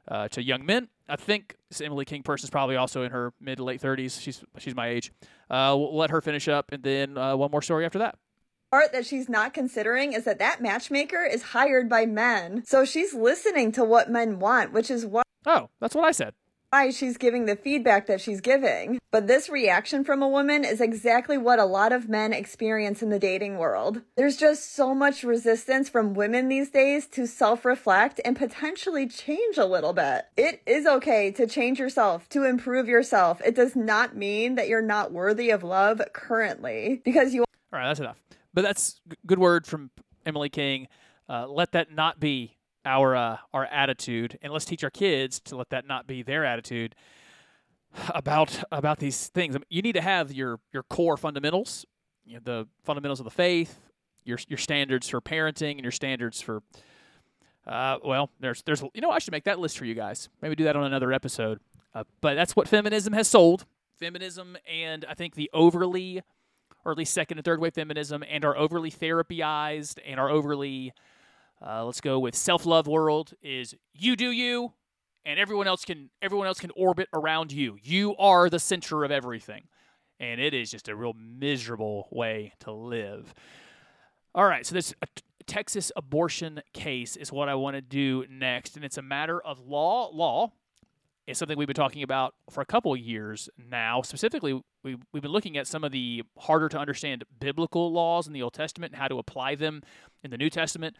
uh, 0.08 0.28
to 0.30 0.44
young 0.44 0.66
men. 0.66 0.88
I 1.08 1.16
think 1.16 1.56
this 1.70 1.80
Emily 1.80 2.06
King 2.06 2.24
person 2.24 2.48
is 2.48 2.50
probably 2.50 2.76
also 2.76 3.04
in 3.04 3.12
her 3.12 3.34
mid 3.40 3.58
to 3.58 3.64
late 3.64 3.82
30s. 3.82 4.20
She's 4.20 4.44
she's 4.58 4.76
my 4.76 4.88
age. 4.88 5.12
Uh, 5.50 5.76
we'll 5.78 5.96
let 5.96 6.10
her 6.10 6.22
finish 6.22 6.48
up, 6.48 6.72
and 6.72 6.82
then 6.82 7.18
uh, 7.18 7.36
one 7.36 7.52
more 7.52 7.62
story 7.62 7.86
after 7.86 8.00
that 8.00 8.16
part 8.72 8.92
that 8.92 9.06
she's 9.06 9.30
not 9.30 9.54
considering 9.54 10.14
is 10.14 10.26
that 10.26 10.40
that 10.40 10.62
matchmaker 10.62 11.24
is 11.24 11.44
hired 11.44 11.90
by 11.90 12.06
men. 12.06 12.64
So 12.66 12.86
she's 12.86 13.14
listening 13.14 13.72
to 13.74 13.84
what 13.84 14.10
men 14.10 14.40
want, 14.40 14.74
which 14.74 14.92
is 14.92 15.06
why. 15.06 15.24
Oh, 15.46 15.70
that's 15.80 15.96
what 15.96 16.06
I 16.06 16.12
said 16.12 16.34
why 16.72 16.90
she's 16.90 17.18
giving 17.18 17.46
the 17.46 17.56
feedback 17.56 18.08
that 18.08 18.22
she's 18.22 18.42
giving. 18.42 19.00
But 19.12 19.28
this 19.28 19.50
reaction 19.50 20.04
from 20.04 20.22
a 20.22 20.28
woman 20.28 20.66
is 20.66 20.82
exactly 20.82 21.38
what 21.38 21.60
a 21.60 21.66
lot 21.66 21.94
of 21.94 22.10
men 22.10 22.34
experience 22.34 23.02
in 23.02 23.10
the 23.10 23.20
dating 23.20 23.58
world. 23.58 24.02
There's 24.16 24.38
just 24.38 24.74
so 24.74 24.94
much 24.94 25.24
resistance 25.24 25.90
from 25.90 26.14
women 26.14 26.50
these 26.50 26.70
days 26.70 27.08
to 27.08 27.26
self 27.26 27.64
reflect 27.64 28.20
and 28.26 28.36
potentially 28.36 29.08
change 29.08 29.58
a 29.58 29.66
little 29.66 29.94
bit. 29.94 30.26
It 30.36 30.62
is 30.66 30.86
okay 30.86 31.32
to 31.32 31.48
change 31.48 31.80
yourself, 31.80 32.28
to 32.30 32.44
improve 32.44 32.88
yourself. 32.88 33.42
It 33.46 33.56
does 33.56 33.76
not 33.76 34.16
mean 34.16 34.56
that 34.56 34.68
you're 34.68 34.82
not 34.82 35.14
worthy 35.14 35.50
of 35.50 35.64
love 35.64 36.02
currently 36.14 37.02
because 37.06 37.34
you. 37.34 37.46
All 37.72 37.80
right, 37.80 37.88
that's 37.88 38.00
enough. 38.00 38.18
But 38.54 38.64
that's 38.64 39.02
good 39.26 39.40
word 39.40 39.66
from 39.66 39.92
Emily 40.26 40.50
King. 40.50 40.88
Uh, 41.30 41.48
let 41.48 41.72
that 41.74 41.92
not 41.92 42.20
be 42.20 42.58
our 42.86 43.16
uh, 43.16 43.38
our 43.54 43.66
attitude, 43.66 44.38
and 44.42 44.54
let's 44.54 44.66
teach 44.66 44.84
our 44.84 44.90
kids 44.90 45.40
to 45.42 45.56
let 45.56 45.70
that 45.70 45.86
not 45.86 46.08
be 46.08 46.24
their 46.24 46.46
attitude 46.46 46.96
about 48.10 48.64
about 48.72 49.00
these 49.00 49.28
things. 49.28 49.56
I 49.56 49.60
mean, 49.60 49.66
you 49.70 49.82
need 49.82 49.94
to 49.94 50.02
have 50.02 50.32
your 50.32 50.60
your 50.74 50.84
core 50.84 51.18
fundamentals, 51.18 51.86
you 52.26 52.36
know, 52.36 52.42
the 52.44 52.68
fundamentals 52.84 53.20
of 53.20 53.26
the 53.26 53.32
faith, 53.32 53.80
your 54.24 54.38
your 54.48 54.58
standards 54.58 55.10
for 55.10 55.22
parenting, 55.22 55.74
and 55.74 55.82
your 55.82 55.92
standards 55.92 56.42
for. 56.42 56.62
Uh, 57.66 57.98
well, 58.04 58.30
there's 58.40 58.62
there's 58.64 58.82
you 58.94 59.02
know 59.02 59.10
I 59.10 59.20
should 59.20 59.34
make 59.34 59.44
that 59.44 59.60
list 59.60 59.78
for 59.78 59.86
you 59.86 59.94
guys. 59.94 60.30
Maybe 60.42 60.56
do 60.56 60.64
that 60.64 60.76
on 60.76 60.86
another 60.86 61.12
episode. 61.12 61.60
Uh, 61.94 62.04
but 62.22 62.36
that's 62.36 62.56
what 62.56 62.68
feminism 62.68 63.14
has 63.14 63.28
sold. 63.28 63.66
Feminism 64.00 64.56
and 64.72 65.04
I 65.10 65.16
think 65.16 65.34
the 65.36 65.50
overly, 65.54 66.22
or 66.88 66.92
at 66.92 66.98
least 66.98 67.14
second 67.14 67.38
and 67.38 67.44
third 67.44 67.60
wave 67.60 67.74
feminism, 67.74 68.24
and 68.30 68.46
our 68.46 68.56
overly 68.56 68.90
therapyized 68.90 70.00
and 70.08 70.22
our 70.22 70.30
overly 70.30 70.94
uh, 71.62 71.84
let's 71.84 72.00
go 72.00 72.18
with 72.18 72.34
self-love 72.34 72.88
world 72.88 73.34
is 73.42 73.76
you 73.94 74.16
do 74.16 74.32
you, 74.32 74.72
and 75.26 75.38
everyone 75.38 75.68
else 75.68 75.84
can 75.84 76.10
everyone 76.22 76.48
else 76.48 76.62
can 76.62 76.72
orbit 76.78 77.10
around 77.14 77.52
you. 77.52 77.78
You 77.84 78.16
are 78.16 78.50
the 78.50 78.60
center 78.60 79.04
of 79.04 79.12
everything, 79.12 79.64
and 80.18 80.40
it 80.40 80.54
is 80.54 80.72
just 80.72 80.88
a 80.88 80.96
real 80.96 81.14
miserable 81.14 82.08
way 82.10 82.54
to 82.62 82.72
live. 82.72 83.34
All 84.34 84.46
right, 84.46 84.66
so 84.66 84.74
this 84.74 84.94
Texas 85.46 85.92
abortion 85.98 86.62
case 86.72 87.18
is 87.18 87.34
what 87.34 87.50
I 87.50 87.56
want 87.56 87.76
to 87.76 87.82
do 87.82 88.24
next, 88.30 88.78
and 88.78 88.86
it's 88.86 88.98
a 88.98 89.02
matter 89.02 89.42
of 89.42 89.60
law. 89.60 90.10
Law 90.14 90.54
is 91.28 91.38
something 91.38 91.58
we've 91.58 91.68
been 91.68 91.76
talking 91.76 92.04
about 92.04 92.34
for 92.50 92.62
a 92.62 92.66
couple 92.66 92.94
of 92.94 93.00
years 93.00 93.50
now. 93.58 94.02
Specifically, 94.02 94.54
we, 94.84 94.98
we've 95.12 95.22
been 95.22 95.32
looking 95.32 95.58
at 95.58 95.68
some 95.68 95.84
of 95.84 95.92
the 95.92 96.24
harder 96.40 96.70
to 96.70 96.80
understand 96.80 97.26
biblical 97.40 97.92
laws 97.92 98.28
in 98.28 98.34
the 98.34 98.42
Old 98.42 98.54
Testament 98.54 98.94
and 98.94 99.02
how 99.02 99.10
to 99.10 99.20
apply 99.20 99.56
them 99.56 99.84
in 100.24 100.32
the 100.32 100.38
New 100.38 100.50
Testament. 100.50 100.96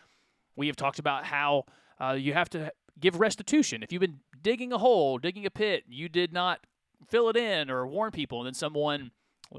We 0.56 0.68
have 0.68 0.76
talked 0.76 1.00
about 1.00 1.24
how 1.26 1.64
uh, 2.00 2.12
you 2.12 2.34
have 2.34 2.50
to 2.50 2.72
give 3.00 3.20
restitution. 3.20 3.84
If 3.84 3.92
you've 3.92 4.02
been 4.02 4.20
digging 4.42 4.74
a 4.74 4.78
hole, 4.78 5.18
digging 5.18 5.46
a 5.46 5.50
pit, 5.50 5.86
you 5.88 6.10
did 6.10 6.34
not 6.34 6.60
fill 7.08 7.30
it 7.30 7.38
in 7.38 7.70
or 7.70 7.88
warn 7.88 8.12
people, 8.12 8.40
and 8.40 8.48
then 8.48 8.54
someone 8.54 9.12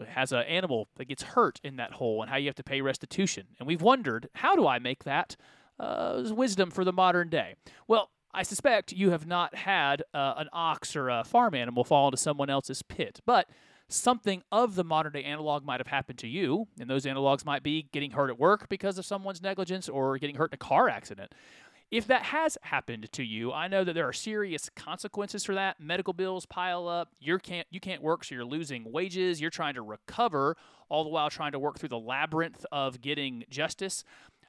has 0.06 0.32
an 0.32 0.42
animal 0.42 0.88
that 0.96 1.06
gets 1.06 1.22
hurt 1.22 1.60
in 1.64 1.76
that 1.76 1.92
hole, 1.92 2.20
and 2.20 2.30
how 2.30 2.36
you 2.36 2.46
have 2.46 2.56
to 2.56 2.62
pay 2.62 2.82
restitution. 2.82 3.46
And 3.58 3.66
we've 3.66 3.80
wondered, 3.80 4.28
how 4.34 4.54
do 4.54 4.66
I 4.66 4.78
make 4.78 5.04
that 5.04 5.36
uh, 5.80 6.24
wisdom 6.30 6.70
for 6.70 6.84
the 6.84 6.92
modern 6.92 7.30
day? 7.30 7.54
Well, 7.86 8.10
I 8.32 8.42
suspect 8.42 8.92
you 8.92 9.10
have 9.10 9.26
not 9.26 9.54
had 9.54 10.02
uh, 10.12 10.34
an 10.36 10.48
ox 10.52 10.94
or 10.94 11.08
a 11.08 11.24
farm 11.24 11.54
animal 11.54 11.84
fall 11.84 12.08
into 12.08 12.18
someone 12.18 12.50
else's 12.50 12.82
pit, 12.82 13.20
but 13.24 13.48
something 13.88 14.42
of 14.52 14.74
the 14.74 14.84
modern 14.84 15.12
day 15.12 15.24
analog 15.24 15.64
might 15.64 15.80
have 15.80 15.86
happened 15.86 16.18
to 16.18 16.28
you, 16.28 16.68
and 16.78 16.90
those 16.90 17.04
analogs 17.04 17.44
might 17.44 17.62
be 17.62 17.88
getting 17.92 18.10
hurt 18.10 18.28
at 18.28 18.38
work 18.38 18.68
because 18.68 18.98
of 18.98 19.06
someone's 19.06 19.42
negligence 19.42 19.88
or 19.88 20.18
getting 20.18 20.36
hurt 20.36 20.52
in 20.52 20.54
a 20.54 20.58
car 20.58 20.88
accident. 20.88 21.32
If 21.90 22.06
that 22.08 22.24
has 22.24 22.58
happened 22.62 23.10
to 23.12 23.22
you, 23.24 23.50
I 23.50 23.66
know 23.66 23.82
that 23.82 23.94
there 23.94 24.06
are 24.06 24.12
serious 24.12 24.68
consequences 24.76 25.42
for 25.42 25.54
that. 25.54 25.80
Medical 25.80 26.12
bills 26.12 26.44
pile 26.44 26.86
up. 26.86 27.08
You 27.18 27.38
can't 27.38 27.66
you 27.70 27.80
can't 27.80 28.02
work, 28.02 28.24
so 28.24 28.34
you're 28.34 28.44
losing 28.44 28.92
wages. 28.92 29.40
You're 29.40 29.48
trying 29.48 29.72
to 29.72 29.82
recover, 29.82 30.58
all 30.90 31.02
the 31.02 31.08
while 31.08 31.30
trying 31.30 31.52
to 31.52 31.58
work 31.58 31.78
through 31.78 31.88
the 31.88 31.98
labyrinth 31.98 32.66
of 32.70 33.00
getting 33.00 33.44
justice. 33.48 34.04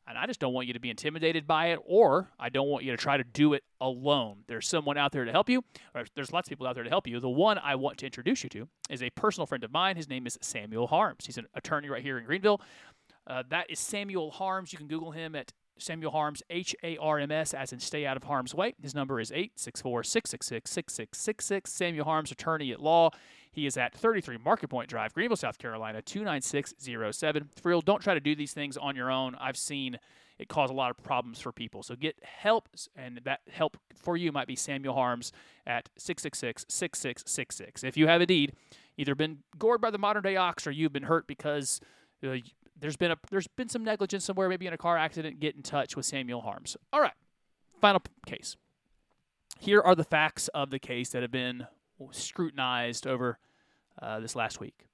And 0.10 0.18
I 0.18 0.26
just 0.26 0.40
don't 0.40 0.54
want 0.54 0.66
you 0.66 0.74
to 0.74 0.80
be 0.80 0.90
intimidated 0.90 1.46
by 1.46 1.68
it, 1.68 1.80
or 1.86 2.32
I 2.40 2.50
don't 2.50 2.68
want 2.68 2.84
you 2.84 2.90
to 2.90 2.98
try 2.98 3.16
to 3.16 3.24
do 3.24 3.54
it 3.54 3.64
alone. 3.80 4.38
There's 4.48 4.68
someone 4.68 4.98
out 4.98 5.12
there 5.12 5.24
to 5.24 5.32
help 5.32 5.50
you, 5.50 5.64
or 5.94 6.04
there's 6.16 6.34
lots 6.34 6.48
of 6.48 6.50
people 6.50 6.66
out 6.66 6.74
there 6.74 6.84
to 6.84 6.90
help 6.90 7.06
you. 7.06 7.20
The 7.20 7.30
one 7.30 7.60
I 7.60 7.76
want 7.76 8.00
to 8.00 8.08
introduce 8.08 8.44
you 8.44 8.50
to 8.50 8.68
is 8.90 9.04
a 9.04 9.12
personal 9.12 9.46
friend 9.46 9.64
of 9.64 9.72
mine. 9.72 9.98
His 9.98 10.10
name 10.10 10.26
is 10.26 10.40
Samuel 10.42 10.88
Harms. 10.88 11.28
He's 11.28 11.38
an 11.38 11.46
attorney 11.54 11.90
right 11.90 12.02
here 12.02 12.18
in 12.18 12.26
Greenville. 12.26 12.60
Uh, 13.28 13.44
that 13.50 13.70
is 13.70 13.78
Samuel 13.78 14.32
Harms. 14.32 14.74
You 14.74 14.80
can 14.80 14.88
Google 14.88 15.12
him 15.12 15.36
at 15.36 15.54
Samuel 15.78 16.12
Harms, 16.12 16.42
H 16.50 16.76
A 16.84 16.98
R 16.98 17.20
M 17.20 17.32
S, 17.32 17.54
as 17.54 17.72
in 17.72 17.80
stay 17.80 18.06
out 18.08 18.18
of 18.18 18.24
harm's 18.24 18.56
way. 18.56 18.74
His 18.82 18.96
number 18.96 19.20
is 19.20 19.32
864 19.32 20.04
666 20.04 20.72
6666. 20.72 21.72
Samuel 21.72 22.06
Harms, 22.06 22.32
attorney 22.32 22.72
at 22.72 22.82
law. 22.82 23.12
He 23.52 23.66
is 23.66 23.78
at 23.78 23.94
33 23.94 24.38
Market 24.44 24.70
Point 24.70 24.90
Drive, 24.90 25.14
Greenville, 25.14 25.38
South 25.38 25.58
Carolina, 25.58 26.02
29607. 26.02 27.50
For 27.62 27.70
real, 27.70 27.82
don't 27.82 28.02
try 28.02 28.14
to 28.14 28.20
do 28.20 28.36
these 28.36 28.54
things 28.54 28.78
on 28.78 28.96
your 28.96 29.12
own. 29.12 29.36
I've 29.36 29.58
seen 29.58 30.00
it 30.38 30.48
cause 30.48 30.70
a 30.70 30.74
lot 30.74 30.90
of 30.90 30.98
problems 31.04 31.40
for 31.40 31.52
people. 31.52 31.84
So 31.84 31.96
get 31.96 32.16
help, 32.24 32.70
and 32.96 33.20
that 33.26 33.42
help 33.52 33.78
for 33.96 34.16
you 34.16 34.32
might 34.32 34.48
be 34.48 34.56
Samuel 34.56 34.94
Harms 34.94 35.32
at 35.68 35.90
666 35.98 36.66
6666. 36.70 37.84
If 37.84 37.98
you 37.98 38.08
have 38.08 38.22
indeed 38.22 38.54
either 38.98 39.16
been 39.16 39.40
gored 39.58 39.82
by 39.82 39.92
the 39.92 39.98
modern 39.98 40.24
day 40.24 40.38
ox 40.38 40.66
or 40.66 40.72
you've 40.72 40.94
been 40.94 41.04
hurt 41.04 41.28
because 41.28 41.82
uh, 42.26 42.38
there's 42.80 42.98
been 42.98 43.12
a 43.12 43.18
there's 43.30 43.48
been 43.48 43.70
some 43.70 43.84
negligence 43.84 44.24
somewhere, 44.24 44.48
maybe 44.48 44.68
in 44.68 44.74
a 44.74 44.78
car 44.78 44.98
accident, 44.98 45.40
get 45.40 45.56
in 45.56 45.62
touch 45.62 45.96
with 45.96 46.06
Samuel 46.06 46.42
Harms. 46.42 46.78
All 46.94 47.02
right, 47.02 47.14
final 47.82 48.02
case. 48.26 48.56
Here 49.60 49.82
are 49.82 49.96
the 49.96 50.06
facts 50.06 50.48
of 50.50 50.70
the 50.70 50.80
case 50.80 51.10
that 51.10 51.22
have 51.22 51.32
been 51.32 51.68
scrutinized 52.12 53.06
over 53.06 53.38
uh, 54.02 54.20
this 54.20 54.36
last 54.36 54.60
week. 54.60 54.86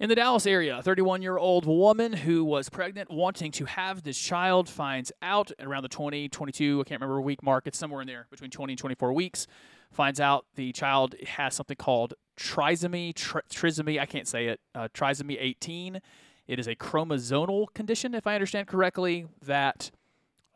In 0.00 0.08
the 0.08 0.14
Dallas 0.14 0.46
area, 0.46 0.78
a 0.78 0.82
31 0.82 1.22
year 1.22 1.36
old 1.36 1.66
woman 1.66 2.12
who 2.12 2.44
was 2.44 2.68
pregnant, 2.68 3.10
wanting 3.10 3.50
to 3.52 3.64
have 3.64 4.04
this 4.04 4.16
child, 4.16 4.68
finds 4.68 5.10
out 5.22 5.50
around 5.58 5.82
the 5.82 5.88
20, 5.88 6.28
22, 6.28 6.80
I 6.80 6.88
can't 6.88 7.00
remember 7.00 7.20
week 7.20 7.42
mark, 7.42 7.66
it's 7.66 7.78
somewhere 7.78 8.00
in 8.00 8.06
there 8.06 8.26
between 8.30 8.50
20 8.50 8.74
and 8.74 8.78
24 8.78 9.12
weeks, 9.12 9.48
finds 9.90 10.20
out 10.20 10.46
the 10.54 10.70
child 10.72 11.16
has 11.26 11.54
something 11.54 11.76
called 11.76 12.14
trisomy, 12.36 13.12
tri- 13.12 13.40
trisomy, 13.52 13.98
I 13.98 14.06
can't 14.06 14.28
say 14.28 14.46
it, 14.46 14.60
uh, 14.72 14.86
trisomy 14.94 15.36
18. 15.40 16.00
It 16.46 16.60
is 16.60 16.68
a 16.68 16.76
chromosomal 16.76 17.66
condition, 17.74 18.14
if 18.14 18.26
I 18.26 18.34
understand 18.34 18.68
correctly, 18.68 19.26
that 19.44 19.90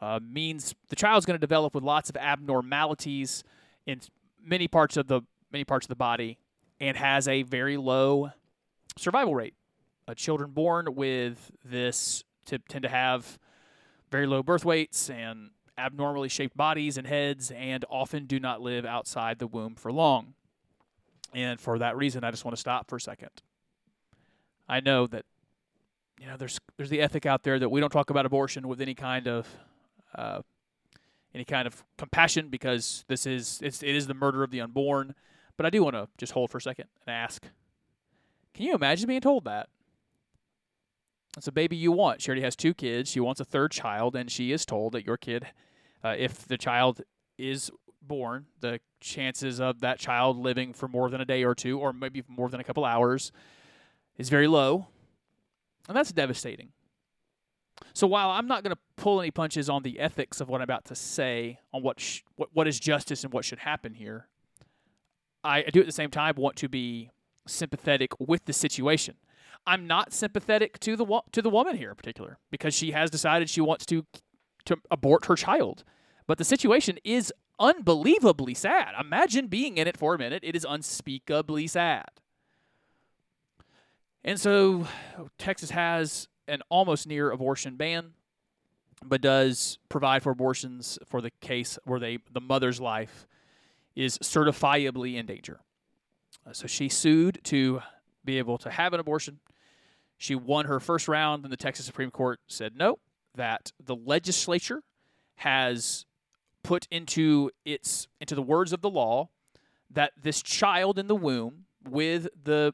uh, 0.00 0.20
means 0.22 0.74
the 0.88 0.96
child's 0.96 1.26
going 1.26 1.38
to 1.38 1.40
develop 1.40 1.74
with 1.74 1.82
lots 1.82 2.08
of 2.08 2.16
abnormalities 2.16 3.42
in 3.86 4.00
many 4.44 4.68
parts 4.68 4.96
of 4.96 5.06
the 5.08 5.22
many 5.50 5.64
parts 5.64 5.84
of 5.84 5.88
the 5.88 5.96
body 5.96 6.38
and 6.80 6.96
has 6.96 7.28
a 7.28 7.42
very 7.42 7.76
low 7.76 8.30
survival 8.96 9.34
rate. 9.34 9.54
Uh, 10.08 10.14
children 10.14 10.50
born 10.50 10.94
with 10.94 11.50
this 11.64 12.24
t- 12.44 12.58
tend 12.68 12.82
to 12.82 12.88
have 12.88 13.38
very 14.10 14.26
low 14.26 14.42
birth 14.42 14.64
weights 14.64 15.08
and 15.08 15.50
abnormally 15.78 16.28
shaped 16.28 16.56
bodies 16.56 16.98
and 16.98 17.06
heads 17.06 17.50
and 17.52 17.84
often 17.88 18.26
do 18.26 18.38
not 18.40 18.60
live 18.60 18.84
outside 18.84 19.38
the 19.38 19.46
womb 19.46 19.74
for 19.74 19.92
long. 19.92 20.34
And 21.32 21.60
for 21.60 21.78
that 21.78 21.96
reason, 21.96 22.24
I 22.24 22.30
just 22.30 22.44
want 22.44 22.56
to 22.56 22.60
stop 22.60 22.88
for 22.88 22.96
a 22.96 23.00
second. 23.00 23.30
I 24.68 24.80
know 24.80 25.06
that 25.06 25.24
you 26.20 26.26
know 26.26 26.36
there's 26.36 26.58
there's 26.76 26.90
the 26.90 27.00
ethic 27.00 27.26
out 27.26 27.42
there 27.42 27.58
that 27.58 27.68
we 27.68 27.80
don't 27.80 27.92
talk 27.92 28.10
about 28.10 28.26
abortion 28.26 28.68
with 28.68 28.80
any 28.80 28.94
kind 28.94 29.26
of 29.28 29.48
uh, 30.14 30.42
any 31.34 31.44
kind 31.44 31.66
of 31.66 31.84
compassion 31.96 32.48
because 32.48 33.04
this 33.08 33.26
is 33.26 33.60
it's, 33.62 33.82
it 33.82 33.94
is 33.94 34.06
the 34.06 34.14
murder 34.14 34.42
of 34.42 34.50
the 34.50 34.60
unborn. 34.60 35.14
But 35.56 35.66
I 35.66 35.70
do 35.70 35.82
want 35.82 35.96
to 35.96 36.08
just 36.18 36.32
hold 36.32 36.50
for 36.50 36.58
a 36.58 36.62
second 36.62 36.86
and 37.06 37.14
ask: 37.14 37.46
Can 38.54 38.66
you 38.66 38.74
imagine 38.74 39.06
being 39.06 39.20
told 39.20 39.44
that? 39.44 39.68
It's 41.36 41.48
a 41.48 41.52
baby 41.52 41.76
you 41.76 41.92
want. 41.92 42.20
She 42.20 42.28
already 42.28 42.42
has 42.42 42.54
two 42.54 42.74
kids. 42.74 43.10
She 43.10 43.20
wants 43.20 43.40
a 43.40 43.44
third 43.44 43.72
child, 43.72 44.14
and 44.14 44.30
she 44.30 44.52
is 44.52 44.66
told 44.66 44.92
that 44.92 45.06
your 45.06 45.16
kid, 45.16 45.46
uh, 46.04 46.14
if 46.18 46.46
the 46.46 46.58
child 46.58 47.00
is 47.38 47.70
born, 48.02 48.46
the 48.60 48.80
chances 49.00 49.60
of 49.60 49.80
that 49.80 49.98
child 49.98 50.36
living 50.36 50.74
for 50.74 50.88
more 50.88 51.08
than 51.08 51.20
a 51.20 51.24
day 51.24 51.42
or 51.44 51.54
two, 51.54 51.78
or 51.78 51.92
maybe 51.92 52.22
more 52.28 52.50
than 52.50 52.60
a 52.60 52.64
couple 52.64 52.84
hours, 52.84 53.32
is 54.18 54.28
very 54.28 54.46
low. 54.46 54.88
And 55.88 55.96
that's 55.96 56.12
devastating. 56.12 56.68
So 57.92 58.06
while 58.06 58.30
I'm 58.30 58.46
not 58.46 58.62
going 58.62 58.74
to 58.74 58.80
pull 58.96 59.20
any 59.20 59.30
punches 59.30 59.68
on 59.68 59.82
the 59.82 59.98
ethics 59.98 60.40
of 60.40 60.48
what 60.48 60.60
I'm 60.60 60.64
about 60.64 60.84
to 60.86 60.94
say 60.94 61.58
on 61.72 61.82
what 61.82 62.00
sh- 62.00 62.20
what, 62.36 62.50
what 62.52 62.68
is 62.68 62.78
justice 62.80 63.24
and 63.24 63.32
what 63.32 63.44
should 63.44 63.60
happen 63.60 63.94
here, 63.94 64.28
I 65.44 65.62
do 65.62 65.80
at 65.80 65.86
the 65.86 65.92
same 65.92 66.10
time 66.10 66.34
want 66.36 66.56
to 66.56 66.68
be 66.68 67.10
sympathetic 67.46 68.12
with 68.18 68.44
the 68.44 68.52
situation. 68.52 69.16
I'm 69.66 69.86
not 69.86 70.12
sympathetic 70.12 70.78
to 70.80 70.96
the 70.96 71.04
wo- 71.04 71.24
to 71.32 71.42
the 71.42 71.50
woman 71.50 71.76
here 71.76 71.90
in 71.90 71.96
particular 71.96 72.38
because 72.50 72.74
she 72.74 72.92
has 72.92 73.10
decided 73.10 73.48
she 73.50 73.60
wants 73.60 73.86
to 73.86 74.06
to 74.66 74.76
abort 74.90 75.26
her 75.26 75.36
child. 75.36 75.84
But 76.26 76.38
the 76.38 76.44
situation 76.44 76.98
is 77.04 77.32
unbelievably 77.58 78.54
sad. 78.54 78.94
Imagine 78.98 79.46
being 79.46 79.76
in 79.76 79.86
it 79.86 79.96
for 79.96 80.14
a 80.14 80.18
minute. 80.18 80.42
It 80.44 80.56
is 80.56 80.66
unspeakably 80.68 81.66
sad. 81.66 82.08
And 84.24 84.40
so 84.40 84.86
Texas 85.38 85.70
has 85.70 86.28
an 86.48 86.62
almost 86.68 87.06
near 87.06 87.30
abortion 87.30 87.76
ban, 87.76 88.12
but 89.04 89.20
does 89.20 89.78
provide 89.88 90.22
for 90.22 90.30
abortions 90.30 90.98
for 91.06 91.20
the 91.20 91.30
case 91.40 91.78
where 91.84 92.00
they 92.00 92.18
the 92.32 92.40
mother's 92.40 92.80
life 92.80 93.26
is 93.94 94.18
certifiably 94.18 95.16
in 95.16 95.26
danger. 95.26 95.60
Uh, 96.46 96.52
so 96.52 96.66
she 96.66 96.88
sued 96.88 97.40
to 97.44 97.80
be 98.24 98.38
able 98.38 98.58
to 98.58 98.70
have 98.70 98.92
an 98.92 99.00
abortion. 99.00 99.38
She 100.16 100.34
won 100.34 100.66
her 100.66 100.80
first 100.80 101.08
round, 101.08 101.44
and 101.44 101.52
the 101.52 101.56
Texas 101.56 101.84
Supreme 101.84 102.10
Court 102.10 102.40
said 102.46 102.76
no, 102.76 102.98
that 103.34 103.72
the 103.84 103.96
legislature 103.96 104.82
has 105.36 106.06
put 106.62 106.86
into 106.90 107.50
its 107.64 108.06
into 108.20 108.34
the 108.34 108.42
words 108.42 108.72
of 108.72 108.80
the 108.80 108.90
law 108.90 109.28
that 109.90 110.12
this 110.20 110.42
child 110.42 110.98
in 110.98 111.06
the 111.06 111.16
womb 111.16 111.64
with 111.88 112.28
the 112.44 112.72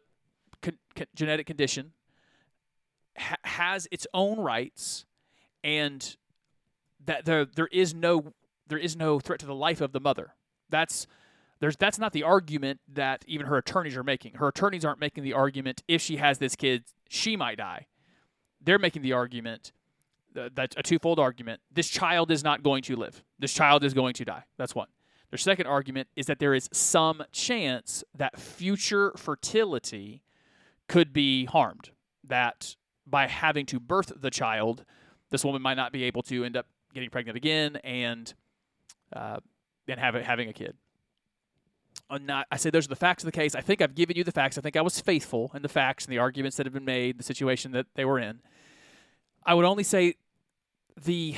con- 0.62 0.78
con- 0.94 1.06
genetic 1.14 1.46
condition 1.46 1.92
ha- 3.18 3.36
has 3.44 3.88
its 3.90 4.06
own 4.14 4.38
rights 4.38 5.04
and 5.64 6.16
that 7.04 7.24
there 7.24 7.44
there 7.44 7.68
is 7.72 7.94
no 7.94 8.32
there 8.68 8.78
is 8.78 8.96
no 8.96 9.18
threat 9.18 9.40
to 9.40 9.46
the 9.46 9.54
life 9.54 9.80
of 9.80 9.92
the 9.92 10.00
mother. 10.00 10.34
That's 10.70 11.06
there's 11.60 11.76
that's 11.76 11.98
not 11.98 12.12
the 12.12 12.22
argument 12.22 12.80
that 12.92 13.24
even 13.26 13.46
her 13.46 13.56
attorneys 13.56 13.96
are 13.96 14.04
making. 14.04 14.34
Her 14.34 14.48
attorneys 14.48 14.84
aren't 14.84 15.00
making 15.00 15.24
the 15.24 15.32
argument 15.32 15.82
if 15.88 16.00
she 16.02 16.16
has 16.16 16.38
this 16.38 16.54
kid 16.54 16.84
she 17.08 17.36
might 17.36 17.58
die. 17.58 17.86
They're 18.60 18.78
making 18.78 19.02
the 19.02 19.12
argument 19.12 19.72
that's 20.54 20.76
a 20.76 20.82
twofold 20.82 21.18
argument. 21.18 21.60
This 21.72 21.88
child 21.88 22.30
is 22.30 22.44
not 22.44 22.62
going 22.62 22.82
to 22.82 22.96
live. 22.96 23.24
This 23.38 23.52
child 23.52 23.82
is 23.82 23.94
going 23.94 24.14
to 24.14 24.24
die. 24.24 24.44
That's 24.56 24.74
one. 24.74 24.88
Their 25.30 25.38
second 25.38 25.66
argument 25.66 26.08
is 26.16 26.26
that 26.26 26.38
there 26.38 26.54
is 26.54 26.68
some 26.72 27.22
chance 27.32 28.04
that 28.16 28.38
future 28.38 29.12
fertility 29.16 30.22
could 30.88 31.12
be 31.12 31.44
harmed. 31.44 31.90
That 32.24 32.76
by 33.08 33.26
having 33.26 33.66
to 33.66 33.80
birth 33.80 34.12
the 34.16 34.30
child, 34.30 34.84
this 35.30 35.44
woman 35.44 35.62
might 35.62 35.76
not 35.76 35.92
be 35.92 36.04
able 36.04 36.22
to 36.22 36.44
end 36.44 36.56
up 36.56 36.66
getting 36.94 37.10
pregnant 37.10 37.36
again 37.36 37.76
and 37.76 38.34
uh, 39.12 39.38
and 39.86 39.98
have 39.98 40.14
having 40.14 40.48
a 40.48 40.52
kid. 40.52 40.76
Not, 42.10 42.46
I 42.50 42.56
say 42.56 42.70
those 42.70 42.86
are 42.86 42.88
the 42.88 42.96
facts 42.96 43.22
of 43.22 43.26
the 43.26 43.32
case. 43.32 43.54
I 43.54 43.60
think 43.60 43.82
I've 43.82 43.94
given 43.94 44.16
you 44.16 44.24
the 44.24 44.32
facts. 44.32 44.56
I 44.56 44.62
think 44.62 44.76
I 44.76 44.80
was 44.80 44.98
faithful 44.98 45.50
in 45.54 45.60
the 45.60 45.68
facts 45.68 46.06
and 46.06 46.12
the 46.12 46.18
arguments 46.18 46.56
that 46.56 46.64
have 46.64 46.72
been 46.72 46.86
made, 46.86 47.18
the 47.18 47.24
situation 47.24 47.72
that 47.72 47.86
they 47.96 48.04
were 48.06 48.18
in. 48.18 48.40
I 49.44 49.52
would 49.54 49.66
only 49.66 49.84
say 49.84 50.14
the 51.04 51.36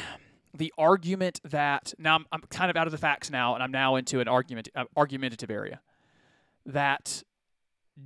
the 0.54 0.72
argument 0.76 1.40
that 1.44 1.94
now 1.98 2.16
I'm, 2.16 2.26
I'm 2.32 2.40
kind 2.42 2.70
of 2.70 2.76
out 2.76 2.86
of 2.86 2.92
the 2.92 2.98
facts 2.98 3.30
now, 3.30 3.54
and 3.54 3.62
I'm 3.62 3.70
now 3.70 3.96
into 3.96 4.20
an 4.20 4.28
argument 4.28 4.68
uh, 4.74 4.84
argumentative 4.96 5.50
area 5.50 5.80
that 6.66 7.22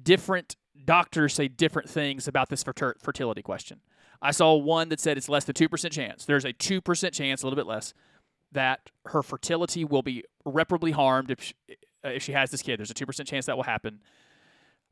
different 0.02 0.56
doctors 0.84 1.34
say 1.34 1.48
different 1.48 1.88
things 1.88 2.26
about 2.28 2.48
this 2.48 2.62
fertility 2.62 3.42
question. 3.42 3.80
I 4.20 4.30
saw 4.30 4.54
one 4.54 4.88
that 4.88 5.00
said 5.00 5.16
it's 5.16 5.28
less 5.28 5.44
than 5.44 5.54
2% 5.54 5.90
chance. 5.90 6.24
There's 6.24 6.44
a 6.44 6.52
2% 6.52 7.12
chance, 7.12 7.42
a 7.42 7.46
little 7.46 7.56
bit 7.56 7.66
less, 7.66 7.92
that 8.52 8.90
her 9.06 9.22
fertility 9.22 9.84
will 9.84 10.02
be 10.02 10.24
irreparably 10.46 10.92
harmed 10.92 11.30
if 11.30 11.42
she, 11.42 11.54
if 12.02 12.22
she 12.22 12.32
has 12.32 12.50
this 12.50 12.62
kid. 12.62 12.78
There's 12.78 12.90
a 12.90 12.94
2% 12.94 13.26
chance 13.26 13.46
that 13.46 13.56
will 13.56 13.64
happen. 13.64 14.00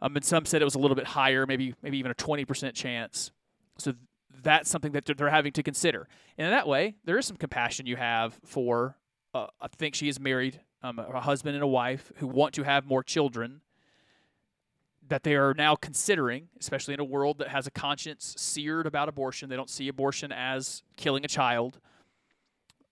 Um, 0.00 0.16
and 0.16 0.24
some 0.24 0.44
said 0.44 0.60
it 0.60 0.64
was 0.64 0.74
a 0.74 0.80
little 0.80 0.96
bit 0.96 1.06
higher, 1.06 1.46
maybe 1.46 1.74
maybe 1.80 1.98
even 1.98 2.10
a 2.10 2.14
20% 2.14 2.74
chance. 2.74 3.30
So 3.78 3.94
that's 4.42 4.68
something 4.68 4.92
that 4.92 5.06
they're 5.06 5.30
having 5.30 5.52
to 5.52 5.62
consider. 5.62 6.08
And 6.36 6.46
in 6.46 6.50
that 6.50 6.66
way, 6.66 6.96
there 7.04 7.16
is 7.18 7.26
some 7.26 7.36
compassion 7.36 7.86
you 7.86 7.96
have 7.96 8.38
for, 8.44 8.96
uh, 9.32 9.46
I 9.60 9.68
think 9.68 9.94
she 9.94 10.08
is 10.08 10.18
married, 10.18 10.60
um, 10.82 10.98
a 10.98 11.20
husband 11.20 11.54
and 11.54 11.62
a 11.62 11.68
wife 11.68 12.10
who 12.16 12.26
want 12.26 12.54
to 12.54 12.64
have 12.64 12.84
more 12.84 13.04
children 13.04 13.60
that 15.12 15.24
they 15.24 15.34
are 15.34 15.52
now 15.52 15.74
considering, 15.74 16.48
especially 16.58 16.94
in 16.94 17.00
a 17.00 17.04
world 17.04 17.36
that 17.36 17.48
has 17.48 17.66
a 17.66 17.70
conscience 17.70 18.34
seared 18.38 18.86
about 18.86 19.10
abortion. 19.10 19.50
They 19.50 19.56
don't 19.56 19.68
see 19.68 19.88
abortion 19.88 20.32
as 20.32 20.82
killing 20.96 21.22
a 21.22 21.28
child. 21.28 21.80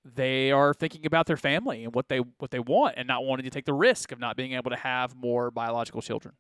They 0.05 0.51
are 0.51 0.75
thinking 0.75 1.07
about 1.07 1.25
their 1.25 1.39
family 1.39 1.83
and 1.83 1.95
what 1.95 2.11
they 2.11 2.19
what 2.19 2.51
they 2.51 2.59
want 2.59 2.97
and 2.99 3.09
not 3.09 3.25
wanting 3.25 3.45
to 3.45 3.51
take 3.51 3.65
the 3.65 3.73
risk 3.73 4.13
of 4.13 4.21
not 4.21 4.37
being 4.37 4.53
able 4.53 4.69
to 4.71 4.77
have 4.77 5.17
more 5.17 5.51
biological 5.51 6.03
children. 6.03 6.35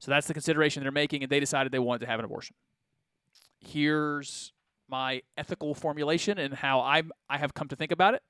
So 0.00 0.10
that's 0.10 0.26
the 0.26 0.34
consideration 0.34 0.82
they're 0.82 0.92
making 0.92 1.22
and 1.22 1.32
they 1.32 1.40
decided 1.40 1.72
they 1.72 1.78
wanted 1.78 2.00
to 2.00 2.06
have 2.06 2.18
an 2.18 2.26
abortion. 2.26 2.54
Here's 3.60 4.52
my 4.86 5.22
ethical 5.38 5.72
formulation 5.72 6.36
and 6.36 6.52
how 6.52 6.80
I 6.80 7.04
I 7.30 7.38
have 7.38 7.54
come 7.54 7.68
to 7.68 7.76
think 7.76 7.90
about 7.90 8.12
it. 8.12 8.22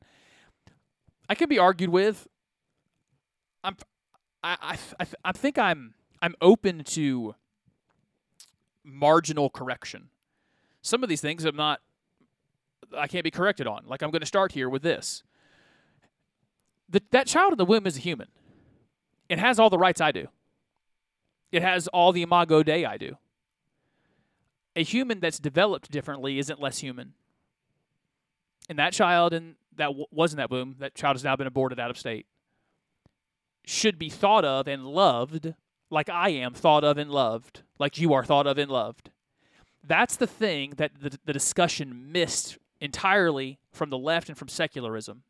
I 1.29 1.35
can 1.35 1.48
be 1.48 1.59
argued 1.59 1.90
with. 1.90 2.29
I'm 3.64 3.77
I 4.44 4.57
I 4.61 4.79
I, 5.01 5.07
I 5.24 5.33
think 5.33 5.59
I'm 5.59 5.94
I'm 6.20 6.35
open 6.40 6.85
to 6.85 7.35
marginal 8.85 9.50
correction. 9.50 10.09
Some 10.83 11.02
of 11.02 11.09
these 11.09 11.20
things 11.20 11.44
I'm 11.44 11.57
not 11.57 11.81
I 12.96 13.07
can't 13.07 13.24
be 13.24 13.31
corrected 13.31 13.66
on. 13.66 13.85
Like 13.87 14.02
I'm 14.02 14.11
going 14.11 14.20
to 14.20 14.26
start 14.26 14.52
here 14.52 14.68
with 14.68 14.83
this. 14.83 15.22
The, 16.88 17.02
that 17.11 17.26
child 17.26 17.52
in 17.52 17.59
the 17.59 17.64
womb 17.64 17.87
is 17.87 17.96
a 17.98 18.00
human. 18.00 18.28
It 19.28 19.38
has 19.38 19.59
all 19.59 19.68
the 19.68 19.78
rights 19.78 20.00
I 20.00 20.11
do. 20.11 20.28
It 21.52 21.62
has 21.62 21.87
all 21.88 22.12
the 22.12 22.22
imago 22.22 22.62
Dei 22.62 22.85
I 22.85 22.96
do. 22.96 23.16
A 24.74 24.83
human 24.83 25.20
that's 25.20 25.38
developed 25.38 25.90
differently 25.90 26.38
isn't 26.38 26.61
less 26.61 26.78
human. 26.78 27.14
And 28.68 28.78
that 28.78 28.92
child 28.92 29.33
in 29.33 29.57
that 29.76 29.87
w- 29.87 30.07
was 30.11 30.33
in 30.33 30.37
that 30.38 30.50
womb, 30.50 30.76
that 30.78 30.94
child 30.94 31.16
has 31.16 31.24
now 31.24 31.37
been 31.37 31.46
aborted 31.46 31.81
out 31.81 31.90
of 31.90 31.98
state, 31.98 32.26
should 33.64 33.98
be 33.98 34.09
thought 34.09 34.44
of 34.44 34.68
and 34.68 34.87
loved 34.87 35.54
like 35.90 36.09
I 36.09 36.31
am 36.31 36.55
thought 36.55 36.85
of 36.85 36.98
and 36.98 37.11
loved, 37.11 37.62
like 37.79 37.98
you 37.98 38.12
are 38.12 38.24
thought 38.24 38.46
of 38.46 38.59
and 38.59 38.70
loved. 38.70 39.11
That's 39.83 40.16
the 40.16 40.27
thing 40.27 40.74
that 40.77 40.92
the, 41.01 41.18
the 41.24 41.33
discussion 41.33 42.12
missed 42.12 42.59
entirely 42.81 43.59
from 43.72 43.90
the 43.90 43.98
left 43.98 44.29
and 44.29 44.37
from 44.37 44.48
secularism. 44.48 45.22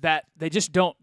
That 0.00 0.24
they 0.36 0.50
just 0.50 0.72
don't, 0.72 0.96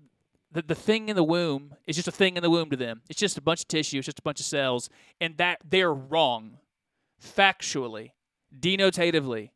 the, 0.52 0.62
the 0.62 0.76
thing 0.76 1.10
in 1.10 1.16
the 1.16 1.24
womb 1.24 1.76
is 1.88 1.96
just 1.96 2.08
a 2.08 2.12
thing 2.12 2.36
in 2.36 2.44
the 2.44 2.50
womb 2.50 2.70
to 2.72 2.76
them. 2.76 3.02
It's 3.10 3.20
just 3.20 3.38
a 3.38 3.42
bunch 3.42 3.62
of 3.62 3.68
tissue, 3.68 4.00
it's 4.00 4.06
just 4.06 4.20
a 4.20 4.24
bunch 4.24 4.40
of 4.40 4.46
cells, 4.46 4.90
and 5.22 5.38
that 5.38 5.60
they're 5.68 5.94
wrong 5.94 6.58
factually, 7.24 8.12
denotatively, 8.58 9.52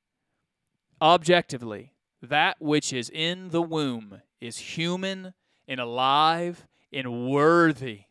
objectively. 1.01 1.93
That 2.21 2.57
which 2.59 2.93
is 2.93 3.11
in 3.11 3.49
the 3.49 3.61
womb 3.61 4.21
is 4.41 4.57
human 4.57 5.33
and 5.67 5.79
alive 5.79 6.65
and 6.91 7.29
worthy 7.29 8.06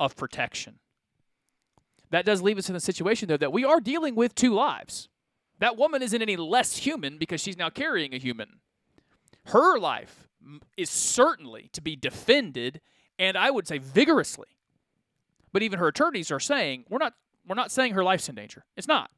of 0.00 0.16
protection. 0.16 0.78
That 2.10 2.24
does 2.24 2.42
leave 2.42 2.58
us 2.58 2.70
in 2.70 2.76
a 2.76 2.80
situation, 2.80 3.28
though, 3.28 3.36
that 3.36 3.52
we 3.52 3.64
are 3.64 3.80
dealing 3.80 4.14
with 4.14 4.34
two 4.34 4.54
lives. 4.54 5.08
That 5.58 5.76
woman 5.76 6.02
isn't 6.02 6.22
any 6.22 6.36
less 6.36 6.78
human 6.78 7.18
because 7.18 7.40
she's 7.40 7.56
now 7.56 7.68
carrying 7.68 8.14
a 8.14 8.18
human. 8.18 8.60
Her 9.46 9.78
life 9.78 10.28
is 10.76 10.90
certainly 10.90 11.68
to 11.72 11.80
be 11.80 11.96
defended, 11.96 12.80
and 13.18 13.36
I 13.36 13.50
would 13.50 13.66
say 13.66 13.78
vigorously. 13.78 14.46
But 15.52 15.62
even 15.62 15.78
her 15.78 15.88
attorneys 15.88 16.30
are 16.30 16.40
saying 16.40 16.84
we're 16.88 16.98
not 16.98 17.14
we're 17.46 17.54
not 17.54 17.70
saying 17.70 17.94
her 17.94 18.04
life's 18.04 18.28
in 18.28 18.34
danger. 18.34 18.64
It's 18.76 18.86
not. 18.86 19.10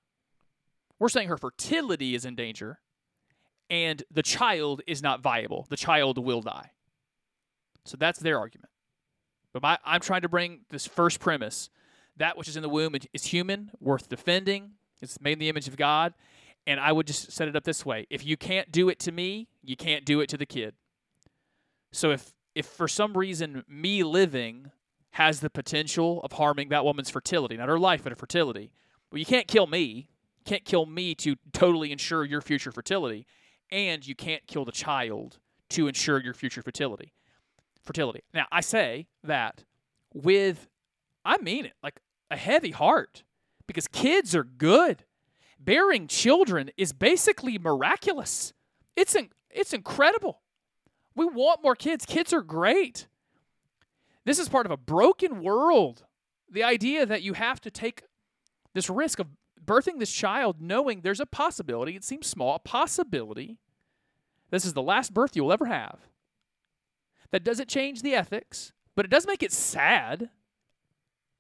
We're 0.98 1.08
saying 1.08 1.28
her 1.28 1.36
fertility 1.36 2.14
is 2.14 2.24
in 2.24 2.36
danger, 2.36 2.78
and 3.68 4.02
the 4.10 4.22
child 4.22 4.82
is 4.86 5.02
not 5.02 5.20
viable. 5.20 5.66
The 5.68 5.76
child 5.76 6.18
will 6.18 6.40
die. 6.40 6.70
So 7.84 7.96
that's 7.96 8.18
their 8.18 8.38
argument. 8.38 8.69
But 9.52 9.62
my, 9.62 9.78
I'm 9.84 10.00
trying 10.00 10.22
to 10.22 10.28
bring 10.28 10.60
this 10.70 10.86
first 10.86 11.20
premise 11.20 11.70
that 12.16 12.36
which 12.36 12.48
is 12.48 12.56
in 12.56 12.62
the 12.62 12.68
womb 12.68 12.94
is 13.12 13.24
human, 13.24 13.70
worth 13.80 14.08
defending. 14.08 14.72
It's 15.00 15.20
made 15.20 15.34
in 15.34 15.38
the 15.38 15.48
image 15.48 15.68
of 15.68 15.76
God. 15.76 16.14
And 16.66 16.78
I 16.78 16.92
would 16.92 17.06
just 17.06 17.32
set 17.32 17.48
it 17.48 17.56
up 17.56 17.64
this 17.64 17.86
way 17.86 18.06
if 18.10 18.24
you 18.24 18.36
can't 18.36 18.70
do 18.70 18.88
it 18.88 18.98
to 19.00 19.12
me, 19.12 19.48
you 19.62 19.76
can't 19.76 20.04
do 20.04 20.20
it 20.20 20.28
to 20.28 20.36
the 20.36 20.46
kid. 20.46 20.74
So 21.92 22.10
if, 22.10 22.32
if 22.54 22.66
for 22.66 22.86
some 22.86 23.16
reason 23.16 23.64
me 23.66 24.02
living 24.02 24.70
has 25.12 25.40
the 25.40 25.50
potential 25.50 26.20
of 26.22 26.32
harming 26.32 26.68
that 26.68 26.84
woman's 26.84 27.10
fertility, 27.10 27.56
not 27.56 27.68
her 27.68 27.78
life, 27.78 28.02
but 28.02 28.12
her 28.12 28.16
fertility, 28.16 28.70
well, 29.10 29.18
you 29.18 29.26
can't 29.26 29.48
kill 29.48 29.66
me. 29.66 30.08
You 30.38 30.44
can't 30.44 30.64
kill 30.64 30.86
me 30.86 31.14
to 31.16 31.36
totally 31.52 31.90
ensure 31.90 32.24
your 32.24 32.40
future 32.40 32.70
fertility. 32.70 33.26
And 33.70 34.06
you 34.06 34.14
can't 34.14 34.46
kill 34.46 34.64
the 34.64 34.72
child 34.72 35.38
to 35.70 35.88
ensure 35.88 36.20
your 36.20 36.34
future 36.34 36.62
fertility 36.62 37.12
fertility. 37.82 38.22
Now, 38.34 38.46
I 38.50 38.60
say 38.60 39.06
that 39.24 39.64
with, 40.12 40.68
I 41.24 41.38
mean 41.38 41.66
it, 41.66 41.72
like 41.82 42.00
a 42.30 42.36
heavy 42.36 42.70
heart, 42.70 43.24
because 43.66 43.86
kids 43.88 44.34
are 44.34 44.44
good. 44.44 45.04
Bearing 45.58 46.06
children 46.06 46.70
is 46.76 46.92
basically 46.92 47.58
miraculous. 47.58 48.52
It's 48.96 49.14
in, 49.14 49.28
it's 49.50 49.72
incredible. 49.72 50.40
We 51.14 51.26
want 51.26 51.62
more 51.62 51.76
kids. 51.76 52.06
Kids 52.06 52.32
are 52.32 52.42
great. 52.42 53.06
This 54.24 54.38
is 54.38 54.48
part 54.48 54.66
of 54.66 54.72
a 54.72 54.76
broken 54.76 55.42
world. 55.42 56.04
The 56.50 56.64
idea 56.64 57.04
that 57.06 57.22
you 57.22 57.34
have 57.34 57.60
to 57.62 57.70
take 57.70 58.04
this 58.74 58.88
risk 58.88 59.18
of 59.18 59.28
birthing 59.64 59.98
this 59.98 60.12
child 60.12 60.60
knowing 60.60 61.00
there's 61.00 61.20
a 61.20 61.26
possibility, 61.26 61.94
it 61.94 62.04
seems 62.04 62.26
small, 62.26 62.54
a 62.54 62.58
possibility, 62.58 63.58
this 64.50 64.64
is 64.64 64.72
the 64.72 64.82
last 64.82 65.14
birth 65.14 65.36
you'll 65.36 65.52
ever 65.52 65.66
have. 65.66 65.98
That 67.32 67.44
doesn't 67.44 67.68
change 67.68 68.02
the 68.02 68.14
ethics, 68.14 68.72
but 68.96 69.04
it 69.04 69.10
does 69.10 69.26
make 69.26 69.42
it 69.42 69.52
sad. 69.52 70.30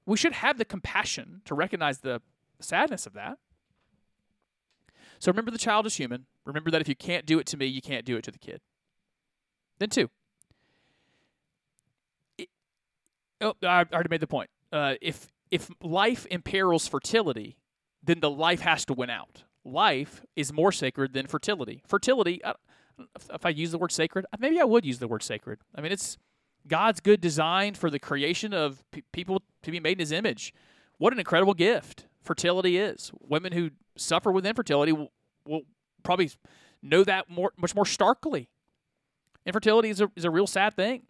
We 0.06 0.16
should 0.16 0.34
have 0.34 0.58
the 0.58 0.64
compassion 0.64 1.42
to 1.44 1.54
recognize 1.54 1.98
the 1.98 2.22
sadness 2.60 3.06
of 3.06 3.14
that. 3.14 3.38
So 5.18 5.30
remember 5.30 5.50
the 5.50 5.58
child 5.58 5.86
is 5.86 5.96
human. 5.96 6.26
Remember 6.44 6.70
that 6.70 6.80
if 6.80 6.88
you 6.88 6.96
can't 6.96 7.26
do 7.26 7.38
it 7.38 7.46
to 7.46 7.56
me, 7.56 7.66
you 7.66 7.82
can't 7.82 8.04
do 8.04 8.16
it 8.16 8.24
to 8.24 8.30
the 8.30 8.38
kid. 8.38 8.60
Then, 9.78 9.90
two. 9.90 10.10
It, 12.38 12.48
oh, 13.40 13.54
I 13.62 13.84
already 13.92 14.08
made 14.10 14.20
the 14.20 14.26
point. 14.26 14.50
Uh, 14.72 14.94
if 15.00 15.28
if 15.50 15.70
life 15.82 16.26
imperils 16.30 16.86
fertility, 16.86 17.56
then 18.02 18.20
the 18.20 18.30
life 18.30 18.60
has 18.60 18.84
to 18.86 18.94
win 18.94 19.10
out. 19.10 19.44
Life 19.64 20.22
is 20.36 20.52
more 20.52 20.72
sacred 20.72 21.12
than 21.12 21.26
fertility. 21.26 21.82
Fertility, 21.86 22.42
uh, 22.44 22.54
if 23.32 23.44
I 23.44 23.50
use 23.50 23.70
the 23.70 23.78
word 23.78 23.92
sacred, 23.92 24.26
maybe 24.38 24.60
I 24.60 24.64
would 24.64 24.84
use 24.84 24.98
the 24.98 25.08
word 25.08 25.22
sacred. 25.22 25.58
I 25.74 25.80
mean, 25.80 25.92
it's 25.92 26.18
God's 26.66 27.00
good 27.00 27.20
design 27.20 27.74
for 27.74 27.90
the 27.90 27.98
creation 27.98 28.52
of 28.52 28.82
pe- 28.90 29.02
people 29.12 29.42
to 29.62 29.70
be 29.70 29.80
made 29.80 29.92
in 29.92 29.98
His 30.00 30.12
image. 30.12 30.54
What 30.98 31.12
an 31.12 31.18
incredible 31.18 31.54
gift 31.54 32.06
fertility 32.22 32.76
is. 32.76 33.10
Women 33.20 33.52
who 33.52 33.70
suffer 33.96 34.30
with 34.30 34.46
infertility 34.46 34.92
will, 34.92 35.12
will 35.46 35.62
probably 36.02 36.30
know 36.82 37.04
that 37.04 37.30
more, 37.30 37.52
much 37.56 37.74
more 37.74 37.86
starkly. 37.86 38.48
Infertility 39.46 39.90
is 39.90 40.00
a, 40.00 40.10
is 40.16 40.24
a 40.24 40.30
real 40.30 40.46
sad 40.46 40.74
thing. 40.74 41.02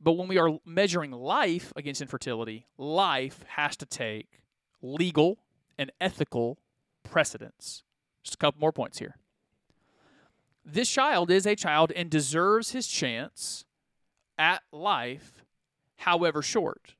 But 0.00 0.12
when 0.12 0.28
we 0.28 0.38
are 0.38 0.58
measuring 0.64 1.10
life 1.10 1.72
against 1.76 2.00
infertility, 2.00 2.66
life 2.78 3.44
has 3.48 3.76
to 3.76 3.86
take 3.86 4.40
legal 4.80 5.38
and 5.76 5.92
ethical 6.00 6.58
precedence. 7.02 7.82
Just 8.22 8.34
a 8.34 8.38
couple 8.38 8.60
more 8.60 8.72
points 8.72 8.98
here. 8.98 9.16
This 10.72 10.88
child 10.88 11.30
is 11.30 11.46
a 11.46 11.56
child 11.56 11.90
and 11.92 12.10
deserves 12.10 12.70
his 12.70 12.86
chance 12.86 13.64
at 14.38 14.62
life, 14.72 15.44
however 15.96 16.42
short. 16.42 16.94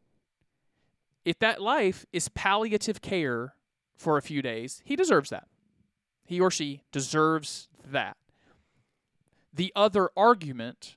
If 1.25 1.39
that 1.39 1.61
life 1.61 2.07
is 2.13 2.29
palliative 2.31 3.01
care 3.01 3.55
for 3.97 4.17
a 4.17 4.23
few 4.23 4.43
days, 4.43 4.83
he 4.85 4.97
deserves 4.97 5.31
that. 5.31 5.47
He 6.25 6.41
or 6.41 6.51
she 6.51 6.83
deserves 6.91 7.69
that. 7.85 8.17
The 9.53 9.73
other 9.77 10.11
argument 10.17 10.97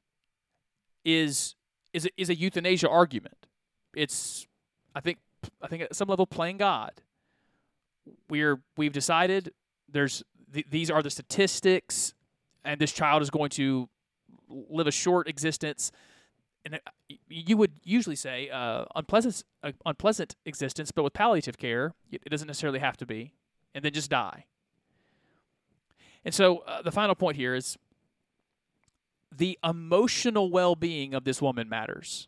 is 1.03 1.55
is 1.91 2.05
a, 2.05 2.09
is 2.17 2.29
a 2.29 2.35
euthanasia 2.35 2.89
argument. 2.89 3.47
It's 3.95 4.47
I 4.95 4.99
think 4.99 5.19
I 5.61 5.67
think 5.67 5.83
at 5.83 5.95
some 5.95 6.07
level 6.07 6.25
playing 6.25 6.57
God. 6.57 6.93
We're 8.29 8.61
we've 8.77 8.93
decided 8.93 9.53
there's 9.89 10.23
th- 10.53 10.67
these 10.69 10.89
are 10.89 11.01
the 11.01 11.09
statistics, 11.09 12.13
and 12.65 12.79
this 12.79 12.91
child 12.91 13.21
is 13.21 13.29
going 13.29 13.49
to 13.51 13.89
live 14.49 14.87
a 14.87 14.91
short 14.91 15.27
existence. 15.27 15.91
And 16.65 16.75
uh, 16.75 16.77
you 17.27 17.57
would 17.57 17.73
usually 17.83 18.15
say 18.15 18.49
uh, 18.49 18.85
unpleasant 18.95 19.43
uh, 19.63 19.71
unpleasant 19.85 20.35
existence, 20.45 20.91
but 20.91 21.03
with 21.03 21.13
palliative 21.13 21.57
care, 21.57 21.93
it 22.11 22.29
doesn't 22.29 22.47
necessarily 22.47 22.79
have 22.79 22.97
to 22.97 23.05
be, 23.05 23.33
and 23.75 23.83
then 23.83 23.91
just 23.91 24.09
die. 24.09 24.45
And 26.25 26.33
so 26.33 26.59
uh, 26.59 26.81
the 26.81 26.91
final 26.91 27.15
point 27.15 27.35
here 27.35 27.53
is 27.53 27.77
the 29.35 29.57
emotional 29.63 30.49
well 30.49 30.75
being 30.75 31.13
of 31.13 31.23
this 31.23 31.41
woman 31.41 31.67
matters. 31.67 32.27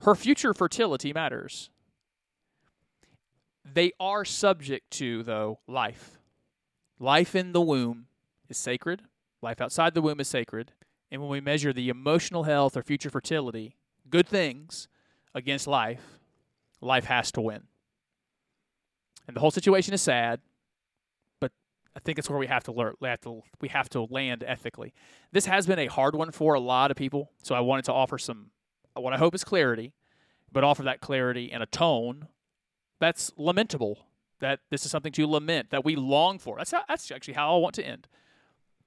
Her 0.00 0.14
future 0.14 0.52
fertility 0.52 1.12
matters. 1.12 1.70
They 3.64 3.92
are 4.00 4.24
subject 4.24 4.90
to, 4.92 5.22
though, 5.22 5.60
life. 5.68 6.18
Life 6.98 7.36
in 7.36 7.52
the 7.52 7.60
womb 7.60 8.06
is 8.48 8.58
sacred, 8.58 9.02
life 9.42 9.60
outside 9.60 9.94
the 9.94 10.02
womb 10.02 10.20
is 10.20 10.28
sacred. 10.28 10.72
And 11.10 11.20
when 11.20 11.30
we 11.30 11.40
measure 11.40 11.72
the 11.72 11.88
emotional 11.88 12.44
health 12.44 12.76
or 12.76 12.82
future 12.82 13.10
fertility, 13.10 13.76
good 14.08 14.26
things 14.26 14.88
against 15.34 15.66
life, 15.66 16.20
life 16.80 17.04
has 17.04 17.30
to 17.32 17.40
win. 17.40 17.64
And 19.26 19.36
the 19.36 19.40
whole 19.40 19.50
situation 19.50 19.92
is 19.94 20.02
sad, 20.02 20.40
but 21.40 21.52
I 21.94 22.00
think 22.00 22.18
it's 22.18 22.30
where 22.30 22.38
we 22.38 22.46
have 22.46 22.64
to 22.64 22.72
learn. 22.72 22.94
We 23.00 23.08
have 23.08 23.20
to 23.22 23.42
we 23.60 23.68
have 23.68 23.88
to 23.90 24.02
land 24.02 24.42
ethically. 24.46 24.94
This 25.32 25.46
has 25.46 25.66
been 25.66 25.78
a 25.78 25.86
hard 25.86 26.14
one 26.14 26.30
for 26.32 26.54
a 26.54 26.60
lot 26.60 26.90
of 26.90 26.96
people, 26.96 27.30
so 27.42 27.54
I 27.54 27.60
wanted 27.60 27.84
to 27.86 27.92
offer 27.92 28.18
some 28.18 28.50
what 28.94 29.12
I 29.12 29.18
hope 29.18 29.34
is 29.34 29.44
clarity, 29.44 29.92
but 30.50 30.64
offer 30.64 30.82
that 30.82 31.00
clarity 31.00 31.50
in 31.50 31.62
a 31.62 31.66
tone 31.66 32.28
that's 33.00 33.32
lamentable. 33.36 34.06
That 34.40 34.60
this 34.70 34.84
is 34.84 34.90
something 34.90 35.12
to 35.12 35.26
lament. 35.26 35.70
That 35.70 35.84
we 35.84 35.94
long 35.94 36.38
for. 36.38 36.56
That's 36.56 36.72
how, 36.72 36.82
that's 36.88 37.10
actually 37.12 37.34
how 37.34 37.54
I 37.54 37.58
want 37.58 37.76
to 37.76 37.86
end. 37.86 38.08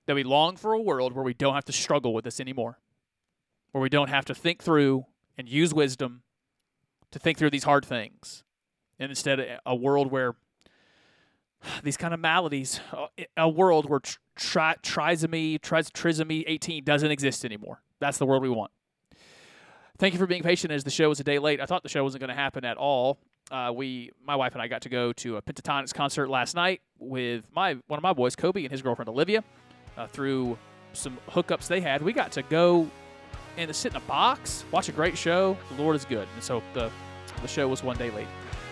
That 0.06 0.16
we 0.16 0.24
long 0.24 0.56
for 0.56 0.74
a 0.74 0.82
world 0.82 1.14
where 1.14 1.24
we 1.24 1.34
don't 1.34 1.56
have 1.56 1.66
to 1.66 1.74
struggle 1.74 2.14
with 2.14 2.26
this 2.26 2.40
anymore, 2.40 2.80
where 3.72 3.82
we 3.82 3.90
don't 3.90 4.10
have 4.10 4.26
to 4.26 4.36
think 4.36 4.62
through 4.62 5.06
and 5.38 5.50
use 5.50 5.74
wisdom 5.74 6.22
to 7.12 7.20
think 7.20 7.38
through 7.38 7.50
these 7.50 7.64
hard 7.64 7.86
things, 7.86 8.44
and 9.00 9.10
instead 9.10 9.60
a 9.66 9.76
world 9.76 10.12
where 10.12 10.36
these 11.84 11.98
kind 11.98 12.14
of 12.14 12.20
maladies, 12.20 12.80
a 13.38 13.50
world 13.50 13.90
where 13.90 14.02
tri- 14.36 14.76
trisomy, 14.84 15.60
tris- 15.62 15.90
trisomy 15.90 16.44
18 16.48 16.84
doesn't 16.84 17.12
exist 17.12 17.46
anymore. 17.46 17.82
That's 18.00 18.18
the 18.18 18.26
world 18.26 18.44
we 18.44 18.50
want. 18.50 18.72
Thank 19.98 20.14
you 20.14 20.20
for 20.20 20.28
being 20.28 20.44
patient 20.44 20.74
as 20.74 20.84
the 20.84 20.92
show 20.92 21.08
was 21.08 21.22
a 21.22 21.24
day 21.24 21.40
late. 21.40 21.62
I 21.62 21.66
thought 21.66 21.84
the 21.84 21.90
show 21.90 22.04
wasn't 22.04 22.20
going 22.20 22.30
to 22.30 22.36
happen 22.36 22.66
at 22.66 22.76
all. 22.76 23.18
Uh, 23.50 23.72
we, 23.74 24.12
my 24.26 24.36
wife 24.36 24.54
and 24.54 24.62
I, 24.62 24.68
got 24.68 24.82
to 24.82 24.90
go 24.90 25.14
to 25.14 25.38
a 25.38 25.42
Pentatonix 25.42 25.94
concert 25.94 26.30
last 26.30 26.56
night 26.56 26.82
with 27.00 27.46
my 27.54 27.78
one 27.88 27.98
of 27.98 28.04
my 28.04 28.12
boys, 28.12 28.36
Kobe, 28.36 28.64
and 28.64 28.72
his 28.72 28.82
girlfriend 28.82 29.08
Olivia. 29.08 29.44
Uh, 29.98 30.08
through 30.08 30.58
some 30.94 31.18
hookups 31.30 31.68
they 31.68 31.80
had, 31.82 32.02
we 32.02 32.14
got 32.14 32.32
to 32.34 32.42
go 32.44 32.90
and 33.58 33.74
sit 33.74 33.94
in 33.94 33.98
a 33.98 34.02
box, 34.02 34.66
watch 34.72 34.90
a 34.90 34.92
great 34.92 35.18
show. 35.18 35.58
The 35.76 35.82
Lord 35.82 35.96
is 35.96 36.06
good, 36.06 36.28
and 36.34 36.44
so 36.44 36.62
the 36.74 36.92
the 37.42 37.48
show 37.48 37.68
was 37.68 37.84
one 37.84 37.98
day 37.98 38.10
late. 38.12 38.28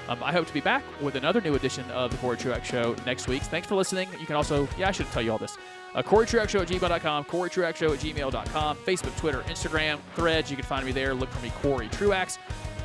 Um, 0.10 0.22
I 0.24 0.32
hope 0.32 0.48
to 0.48 0.54
be 0.54 0.62
back 0.62 0.84
with 1.02 1.16
another 1.16 1.40
new 1.40 1.56
edition 1.56 1.90
of 1.92 2.12
the 2.12 2.18
Cory 2.18 2.38
Truax 2.38 2.68
Show 2.68 2.96
next 3.06 3.28
week. 3.28 3.42
Thanks 3.44 3.68
for 3.68 3.76
listening. 3.76 4.10
You 4.20 4.26
can 4.26 4.36
also, 4.36 4.68
yeah, 4.78 4.90
I 4.90 4.92
should 4.92 5.10
tell 5.12 5.22
you 5.22 5.32
all 5.32 5.38
this. 5.38 5.58
Uh, 5.96 6.02
Cory 6.02 6.26
Truax 6.26 6.52
Show 6.52 6.62
at 6.62 6.68
gmail.com, 6.68 7.24
Cory 7.26 7.50
Truax 7.50 7.80
Show 7.80 7.94
at 7.94 8.00
gmail.com, 8.00 8.78
Facebook, 8.78 9.16
Twitter, 9.18 9.42
Instagram, 9.44 10.00
threads. 10.16 10.50
You 10.50 10.58
can 10.58 10.66
find 10.66 10.86
me 10.86 10.92
there. 10.92 11.14
Look 11.14 11.30
for 11.30 11.42
me, 11.42 11.52
Cory 11.62 11.88
Truax. 11.90 12.38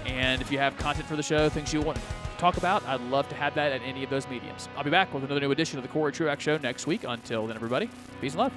And 0.07 0.41
if 0.41 0.53
you 0.53 0.59
have 0.59 0.77
content 0.77 1.07
for 1.07 1.17
the 1.17 1.23
show, 1.23 1.49
things 1.49 1.73
you 1.73 1.81
want 1.81 1.99
talk 2.39 2.57
about, 2.57 2.87
I'd 2.87 3.01
love 3.03 3.29
to 3.29 3.35
have 3.35 3.55
that 3.55 3.73
at 3.73 3.83
any 3.83 4.05
of 4.05 4.11
those 4.11 4.27
mediums. 4.29 4.69
I'll 4.77 4.85
be 4.85 4.91
back 4.91 5.13
with 5.13 5.25
another 5.25 5.41
new 5.41 5.51
edition 5.51 5.79
of 5.79 5.83
the 5.83 5.89
Cory 5.89 6.13
Truax 6.13 6.43
Show 6.43 6.57
next 6.59 6.87
week. 6.87 7.05
Until 7.07 7.47
then, 7.47 7.57
everybody, 7.57 7.91
peace 8.21 8.33
and 8.33 8.41
love. 8.41 8.53